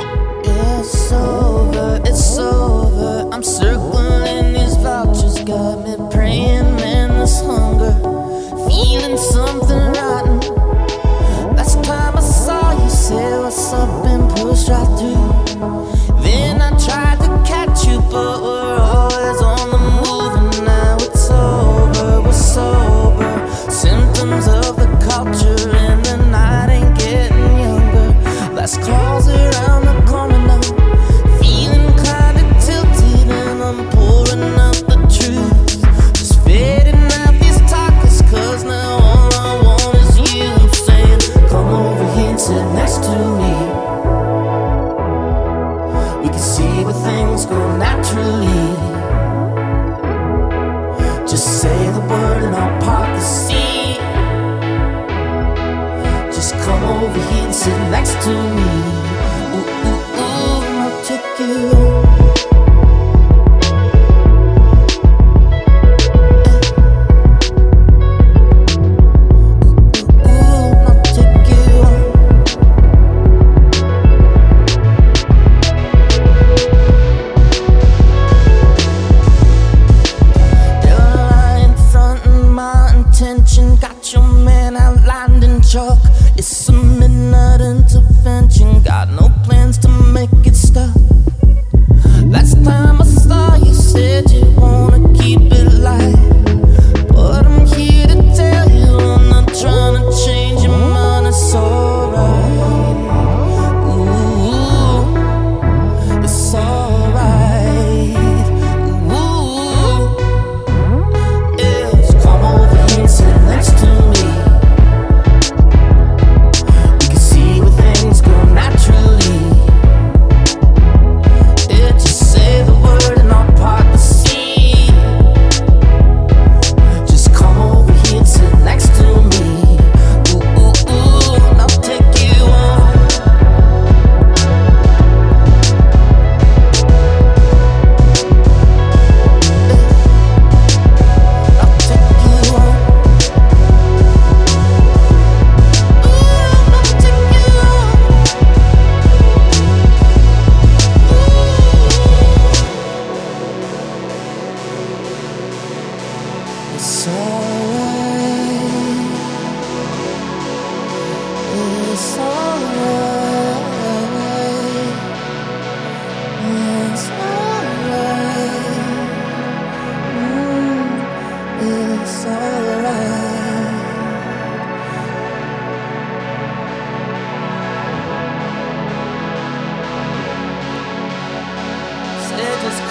It's 0.79 1.11
over, 1.11 1.99
it's 2.05 2.37
over. 2.37 3.29
I'm 3.33 3.41
circling 3.41 4.53
these 4.53 4.75
vouchers, 4.77 5.43
God. 5.43 5.76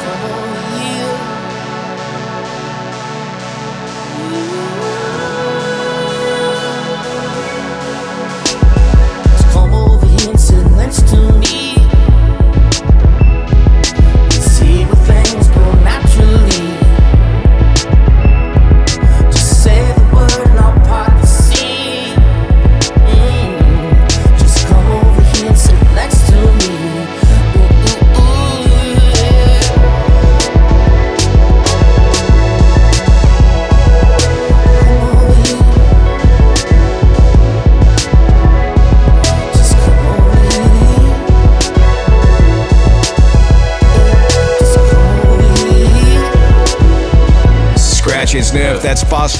summer 0.06 0.45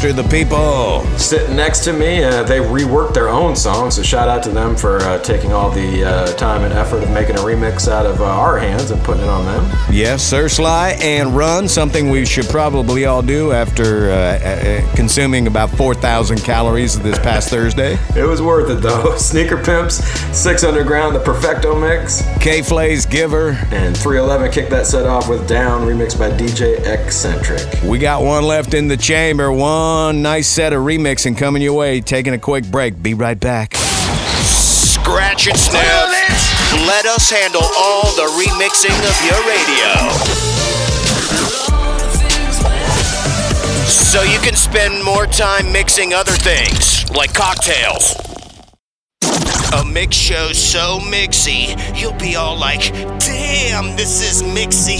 Foster 0.07 0.23
the 0.23 0.28
People. 0.28 0.95
Sitting 1.16 1.57
next 1.57 1.81
to 1.85 1.93
me, 1.93 2.23
uh, 2.23 2.43
they 2.43 2.59
reworked 2.59 3.15
their 3.15 3.28
own 3.28 3.57
song, 3.57 3.91
so 3.91 4.03
shout 4.03 4.28
out 4.28 4.43
to 4.43 4.51
them 4.51 4.77
for 4.77 4.99
uh, 4.99 5.19
taking 5.20 5.53
all 5.53 5.70
the 5.70 6.05
uh, 6.05 6.33
time 6.35 6.62
and 6.62 6.73
effort 6.73 7.03
of 7.03 7.11
making 7.11 7.37
a 7.37 7.41
remix 7.41 7.89
out 7.89 8.07
of 8.07 8.20
uh, 8.20 8.24
our 8.24 8.59
hands 8.59 8.91
and 8.91 9.03
putting 9.03 9.23
it 9.23 9.28
on 9.28 9.45
them. 9.45 9.78
Yes, 9.91 10.23
Sir 10.23 10.49
Sly 10.49 10.91
and 11.01 11.35
Run, 11.35 11.69
something 11.69 12.11
we 12.11 12.24
should 12.27 12.47
probably 12.47 13.07
all 13.07 13.23
do 13.23 13.53
after 13.53 14.11
uh, 14.11 14.15
uh, 14.15 14.95
consuming 14.95 15.47
about 15.47 15.70
4,000 15.70 16.39
calories 16.43 17.01
this 17.01 17.19
past 17.19 17.49
Thursday. 17.49 17.99
It 18.15 18.24
was 18.24 18.43
worth 18.43 18.70
it 18.70 18.83
though. 18.83 19.16
Sneaker 19.16 19.57
Pimps, 19.57 20.05
Six 20.37 20.65
Underground, 20.65 21.16
the 21.16 21.20
Perfecto 21.20 21.78
mix, 21.78 22.23
K 22.41 22.62
Flay's 22.62 23.07
Giver, 23.07 23.51
and 23.73 23.97
311 23.97 24.53
kicked 24.53 24.70
that 24.70 24.87
set 24.87 25.07
off 25.07 25.28
with 25.28 25.49
Down, 25.49 25.87
remixed 25.87 26.19
by 26.19 26.31
DJ 26.31 26.78
Eccentric. 26.87 27.83
We 27.83 27.99
got 27.99 28.23
one 28.23 28.45
left 28.45 28.74
in 28.74 28.89
the 28.89 28.97
chamber. 28.97 29.51
One 29.51 30.23
nice 30.23 30.47
set 30.47 30.73
of 30.73 30.85
remixing 30.97 31.36
coming 31.36 31.62
your 31.62 31.74
way. 31.74 32.01
Taking 32.01 32.35
a 32.35 32.39
quick 32.39 32.64
break. 32.70 33.02
Be 33.02 33.14
right 33.14 33.39
back. 33.39 33.74
Scratch 33.74 35.47
and 35.47 35.59
sniff. 35.59 35.82
Let 36.86 37.06
us 37.06 37.31
handle 37.31 37.62
all 37.62 38.05
the 38.16 38.27
remixing 38.43 38.97
of 39.05 39.16
your 39.24 39.40
radio. 39.47 39.93
So 43.86 44.23
you 44.23 44.39
can 44.39 44.55
spend 44.55 45.05
more 45.05 45.27
time 45.27 45.70
mixing 45.73 46.14
other 46.14 46.32
things, 46.32 47.09
like 47.10 47.35
cocktails. 47.35 48.26
A 49.77 49.85
mix 49.85 50.16
show 50.16 50.53
so 50.53 50.98
mixy, 51.01 51.77
you'll 52.01 52.15
be 52.15 52.35
all 52.35 52.59
like, 52.59 52.93
damn, 53.19 53.94
this 53.94 54.23
is 54.23 54.43
mixy. 54.43 54.98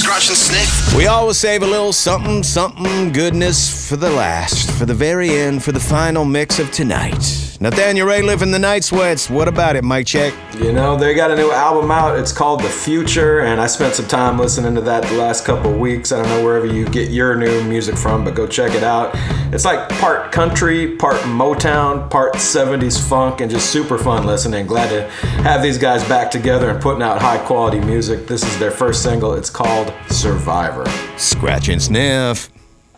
Scratch 0.00 0.28
and 0.28 0.36
sniff. 0.36 0.96
We 0.96 1.08
always 1.08 1.36
save 1.36 1.62
a 1.62 1.66
little 1.66 1.92
something, 1.92 2.44
something 2.44 3.12
goodness 3.12 3.88
for 3.88 3.96
the 3.96 4.10
last, 4.10 4.70
for 4.78 4.86
the 4.86 4.94
very 4.94 5.30
end, 5.30 5.64
for 5.64 5.72
the 5.72 5.80
final 5.80 6.24
mix 6.24 6.60
of 6.60 6.70
tonight. 6.70 7.49
Nathaniel 7.62 8.08
Rateliff 8.08 8.40
and 8.40 8.54
the 8.54 8.58
night 8.58 8.84
sweats. 8.84 9.28
What 9.28 9.46
about 9.46 9.76
it, 9.76 9.84
Mike 9.84 10.06
Check? 10.06 10.32
You 10.58 10.72
know, 10.72 10.96
they 10.96 11.12
got 11.12 11.30
a 11.30 11.36
new 11.36 11.52
album 11.52 11.90
out. 11.90 12.18
It's 12.18 12.32
called 12.32 12.62
The 12.62 12.70
Future, 12.70 13.40
and 13.40 13.60
I 13.60 13.66
spent 13.66 13.94
some 13.94 14.06
time 14.06 14.38
listening 14.38 14.74
to 14.76 14.80
that 14.80 15.02
the 15.02 15.18
last 15.18 15.44
couple 15.44 15.70
weeks. 15.70 16.10
I 16.10 16.22
don't 16.22 16.28
know 16.30 16.42
wherever 16.42 16.64
you 16.64 16.88
get 16.88 17.10
your 17.10 17.36
new 17.36 17.62
music 17.64 17.98
from, 17.98 18.24
but 18.24 18.34
go 18.34 18.46
check 18.46 18.74
it 18.74 18.82
out. 18.82 19.10
It's 19.52 19.66
like 19.66 19.90
part 19.90 20.32
country, 20.32 20.96
part 20.96 21.16
Motown, 21.24 22.08
part 22.08 22.36
70s 22.36 22.98
funk, 23.06 23.42
and 23.42 23.50
just 23.50 23.68
super 23.68 23.98
fun 23.98 24.24
listening. 24.24 24.66
Glad 24.66 24.88
to 24.88 25.10
have 25.42 25.62
these 25.62 25.76
guys 25.76 26.02
back 26.08 26.30
together 26.30 26.70
and 26.70 26.80
putting 26.80 27.02
out 27.02 27.20
high 27.20 27.44
quality 27.44 27.80
music. 27.80 28.26
This 28.26 28.42
is 28.42 28.58
their 28.58 28.70
first 28.70 29.02
single. 29.02 29.34
It's 29.34 29.50
called 29.50 29.92
Survivor. 30.08 30.86
Scratch 31.18 31.68
and 31.68 31.82
sniff. 31.82 32.48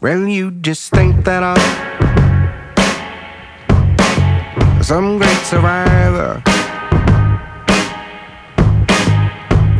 Well, 0.01 0.29
you 0.29 0.53
just 0.53 0.91
think 0.91 1.25
that 1.25 1.43
I'm 1.43 1.92
some 4.83 5.19
great 5.19 5.43
survivor. 5.45 6.43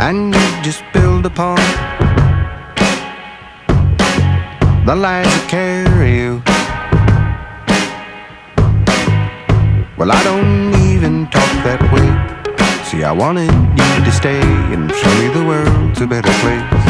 And 0.01 0.35
you 0.35 0.63
just 0.63 0.85
build 0.93 1.27
upon 1.27 1.57
the 4.87 4.95
lies 4.95 5.27
that 5.27 5.47
carry 5.49 6.17
you. 6.19 6.43
Well, 9.97 10.13
I 10.13 10.23
don't 10.23 10.75
even 10.91 11.27
talk 11.31 11.53
that 11.67 11.83
way. 11.93 12.09
See, 12.85 13.03
I 13.03 13.13
wanted 13.13 13.51
you 13.51 14.05
to 14.05 14.13
stay 14.13 14.43
and 14.73 14.91
show 14.91 15.15
me 15.21 15.29
the 15.29 15.45
world's 15.45 16.01
a 16.01 16.07
better 16.07 16.33
place. 16.43 16.85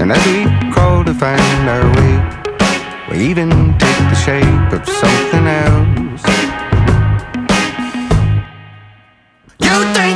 And 0.00 0.12
as 0.12 0.24
we 0.26 0.44
crawl 0.72 1.04
to 1.04 1.14
find 1.14 1.68
our 1.68 1.84
way, 1.96 2.14
we 3.10 3.30
even 3.30 3.50
take 3.78 3.93
the 4.10 4.14
shape 4.14 4.72
of 4.72 4.84
something 5.02 5.46
else. 5.46 6.22
You 9.66 9.76
think 9.94 10.13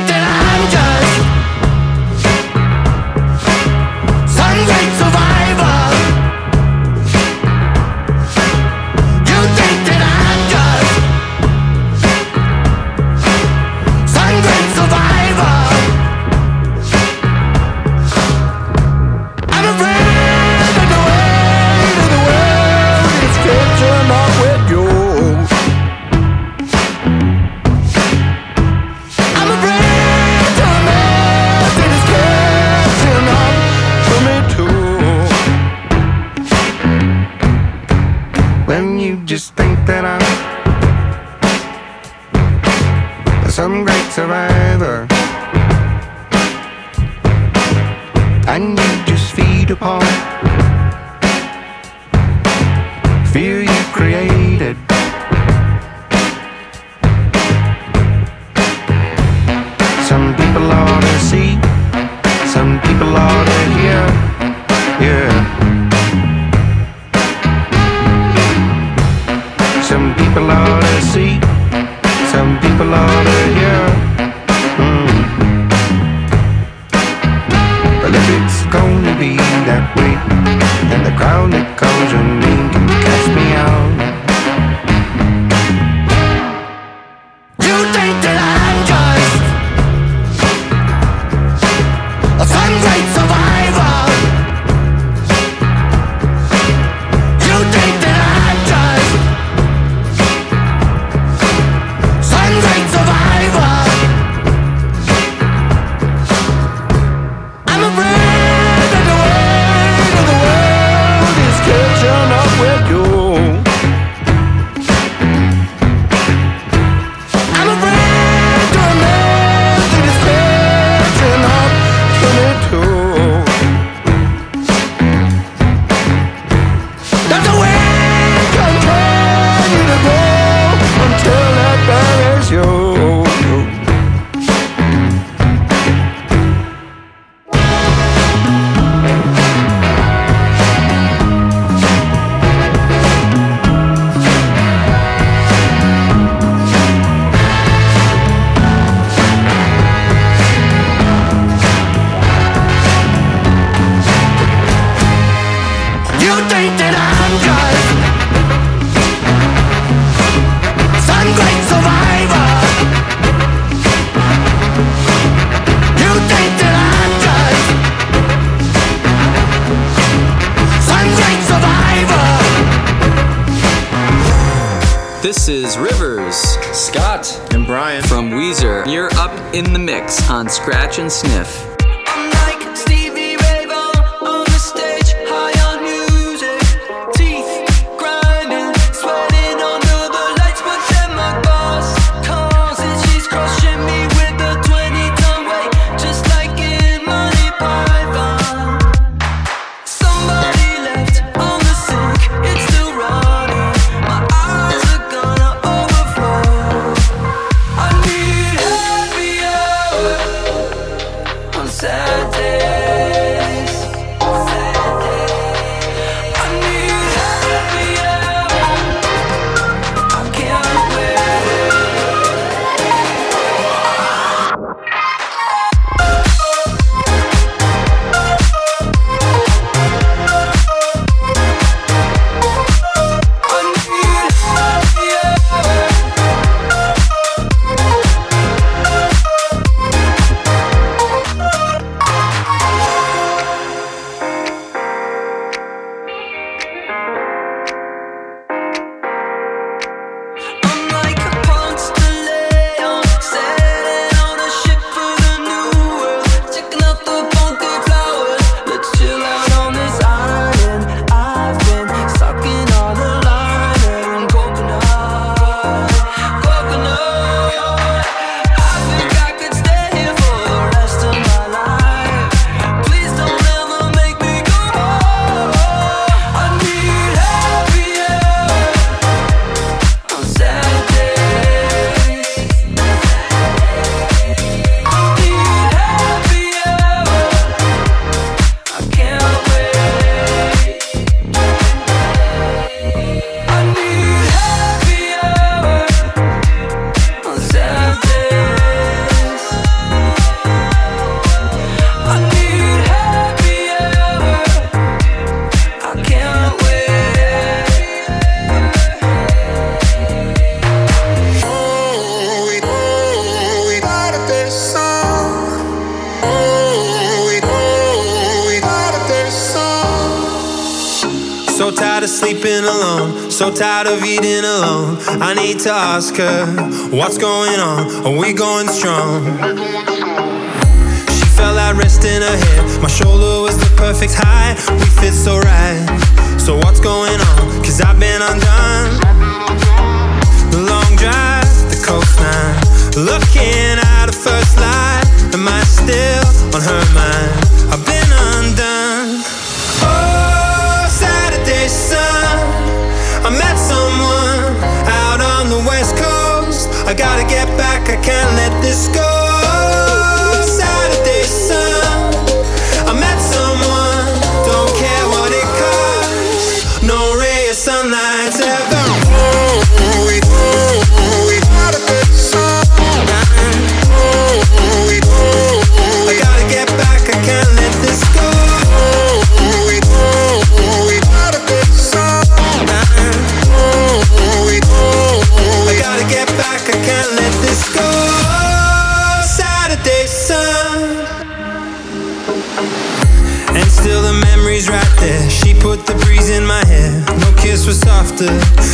And 392.59 393.71
still 393.71 394.01
the 394.01 394.11
memories 394.11 394.67
right 394.67 394.93
there. 394.99 395.29
She 395.29 395.53
put 395.53 395.85
the 395.87 395.95
breeze 396.03 396.29
in 396.29 396.45
my 396.45 396.59
hair. 396.65 396.91
No 397.23 397.31
kiss 397.39 397.65
was 397.65 397.79
softer, 397.79 398.27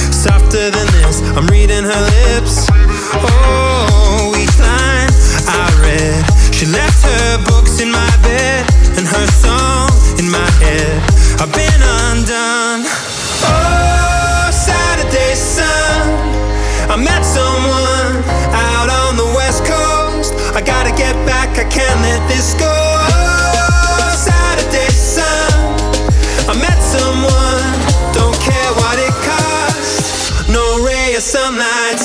softer 0.09 0.71
than 0.73 0.87
this. 0.97 1.21
I'm 1.37 1.45
reading 1.47 1.83
her 1.83 2.01
lips. 2.17 2.65
Oh, 3.13 4.33
each 4.33 4.57
line 4.57 5.09
I 5.45 5.69
read. 5.85 6.17
She 6.49 6.65
left 6.65 7.05
her 7.05 7.37
books 7.45 7.79
in 7.79 7.91
my 7.91 8.09
bed 8.25 8.65
and 8.97 9.05
her 9.05 9.27
song 9.37 9.93
in 10.17 10.31
my 10.31 10.49
head. 10.57 10.97
I've 11.37 11.53
been 11.53 11.81
undone. 12.09 12.89
Oh, 13.45 14.49
Saturday 14.49 15.35
sun. 15.35 16.09
I 16.89 16.97
met 16.97 17.21
someone 17.21 18.25
out 18.49 18.89
on 18.89 19.15
the 19.15 19.29
west 19.37 19.61
coast. 19.61 20.33
I 20.57 20.61
gotta 20.65 20.89
get 20.97 21.13
back. 21.27 21.53
I 21.59 21.69
can't 21.69 22.01
let 22.01 22.27
this 22.27 22.55
go. 22.55 22.94
sunlight 31.25 32.04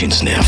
And 0.00 0.12
Sniff. 0.14 0.47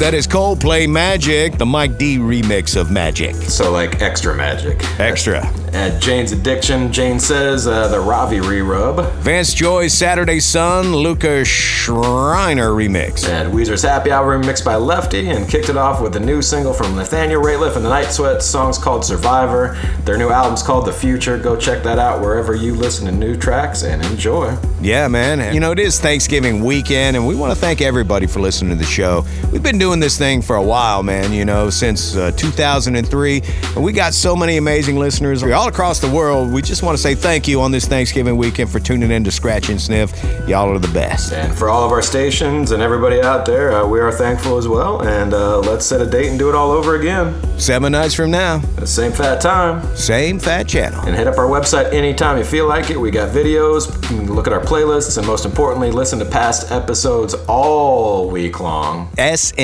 That 0.00 0.14
is 0.14 0.26
Coldplay 0.26 0.88
Magic, 0.88 1.58
the 1.58 1.66
Mike 1.66 1.98
D 1.98 2.16
remix 2.16 2.74
of 2.74 2.90
Magic. 2.90 3.34
So 3.34 3.70
like 3.70 4.00
extra 4.00 4.34
magic. 4.34 4.82
Extra. 4.98 5.46
At 5.74 6.00
Jane's 6.00 6.32
Addiction, 6.32 6.90
Jane 6.90 7.20
says 7.20 7.66
uh, 7.66 7.86
the 7.88 8.00
Ravi 8.00 8.40
re-rub. 8.40 9.12
Vance 9.16 9.52
Joy's 9.52 9.92
Saturday 9.92 10.40
Sun, 10.40 10.96
Luca 10.96 11.44
Schreiner 11.44 12.70
remix. 12.70 13.28
And 13.28 13.52
Weezer's 13.52 13.82
Happy 13.82 14.10
Hour 14.10 14.38
remixed 14.38 14.64
by 14.64 14.76
Lefty 14.76 15.28
and 15.28 15.46
kicked 15.46 15.68
it 15.68 15.76
off 15.76 16.00
with 16.00 16.16
a 16.16 16.20
new 16.20 16.40
single 16.40 16.72
from 16.72 16.96
Nathaniel 16.96 17.42
Rateliff 17.42 17.76
and 17.76 17.84
the 17.84 17.90
Night 17.90 18.10
Sweats. 18.10 18.46
Song's 18.46 18.78
called 18.78 19.04
Survivor. 19.04 19.78
Their 20.06 20.16
new 20.16 20.30
album's 20.30 20.62
called 20.62 20.86
The 20.86 20.94
Future. 20.94 21.36
Go 21.36 21.56
check 21.56 21.82
that 21.82 21.98
out 21.98 22.22
wherever 22.22 22.54
you 22.54 22.74
listen 22.74 23.04
to 23.04 23.12
new 23.12 23.36
tracks 23.36 23.82
and 23.82 24.02
enjoy. 24.06 24.56
Yeah, 24.82 25.08
man. 25.08 25.52
You 25.52 25.60
know, 25.60 25.72
it 25.72 25.78
is 25.78 26.00
Thanksgiving 26.00 26.64
weekend, 26.64 27.14
and 27.14 27.26
we 27.26 27.34
want 27.34 27.52
to 27.52 27.58
thank 27.58 27.82
everybody 27.82 28.26
for 28.26 28.40
listening 28.40 28.70
to 28.70 28.76
the 28.76 28.90
show. 28.90 29.26
We've 29.52 29.62
been 29.62 29.78
doing 29.78 30.00
this 30.00 30.16
thing 30.16 30.40
for 30.40 30.56
a 30.56 30.62
while, 30.62 31.02
man, 31.02 31.34
you 31.34 31.44
know, 31.44 31.68
since 31.68 32.16
uh, 32.16 32.30
2003, 32.32 33.42
and 33.74 33.84
we 33.84 33.92
got 33.92 34.14
so 34.14 34.34
many 34.34 34.56
amazing 34.56 34.98
listeners 34.98 35.42
all 35.42 35.68
across 35.68 36.00
the 36.00 36.08
world. 36.08 36.50
We 36.50 36.62
just 36.62 36.82
want 36.82 36.96
to 36.96 37.02
say 37.02 37.14
thank 37.14 37.46
you 37.46 37.60
on 37.60 37.72
this 37.72 37.86
Thanksgiving 37.86 38.38
weekend 38.38 38.70
for 38.70 38.80
tuning 38.80 39.10
in 39.10 39.22
to 39.24 39.30
Scratch 39.30 39.68
and 39.68 39.78
Sniff. 39.78 40.12
Y'all 40.48 40.70
are 40.74 40.78
the 40.78 40.92
best. 40.94 41.34
And 41.34 41.54
for 41.56 41.68
all 41.68 41.84
of 41.84 41.92
our 41.92 42.02
stations 42.02 42.70
and 42.70 42.82
everybody 42.82 43.20
out 43.20 43.44
there, 43.44 43.72
uh, 43.72 43.86
we 43.86 44.00
are 44.00 44.10
thankful 44.10 44.56
as 44.56 44.66
well. 44.66 45.02
And 45.02 45.34
uh, 45.34 45.58
let's 45.58 45.84
set 45.84 46.00
a 46.00 46.06
date 46.06 46.28
and 46.28 46.38
do 46.38 46.48
it 46.48 46.54
all 46.54 46.70
over 46.70 46.96
again. 46.96 47.38
Seven 47.58 47.92
nights 47.92 48.14
from 48.14 48.30
now. 48.30 48.58
The 48.76 48.86
same 48.86 49.12
fat 49.12 49.42
time. 49.42 49.94
Same 49.94 50.38
fat 50.38 50.66
channel. 50.66 51.00
And 51.04 51.14
hit 51.14 51.26
up 51.26 51.36
our 51.36 51.46
website 51.46 51.92
anytime 51.92 52.38
you 52.38 52.44
feel 52.44 52.66
like 52.66 52.90
it. 52.90 52.98
We 52.98 53.10
got 53.10 53.34
videos, 53.34 53.99
look 54.34 54.46
at 54.46 54.52
our 54.52 54.60
playlists, 54.60 55.18
and 55.18 55.26
most 55.26 55.44
importantly, 55.44 55.90
listen 55.90 56.18
to 56.18 56.24
past 56.24 56.70
episodes 56.70 57.34
all 57.48 58.30
week 58.30 58.60
long. 58.60 59.08
SNSmix.com, 59.18 59.54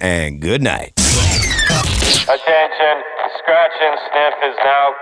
and 0.00 0.40
good 0.40 0.62
night. 0.62 0.92
Attention, 2.22 3.02
Scratch 3.38 3.72
and 3.80 3.98
Sniff 4.10 4.34
is 4.50 4.56
now 4.64 4.90
closed. 4.90 5.01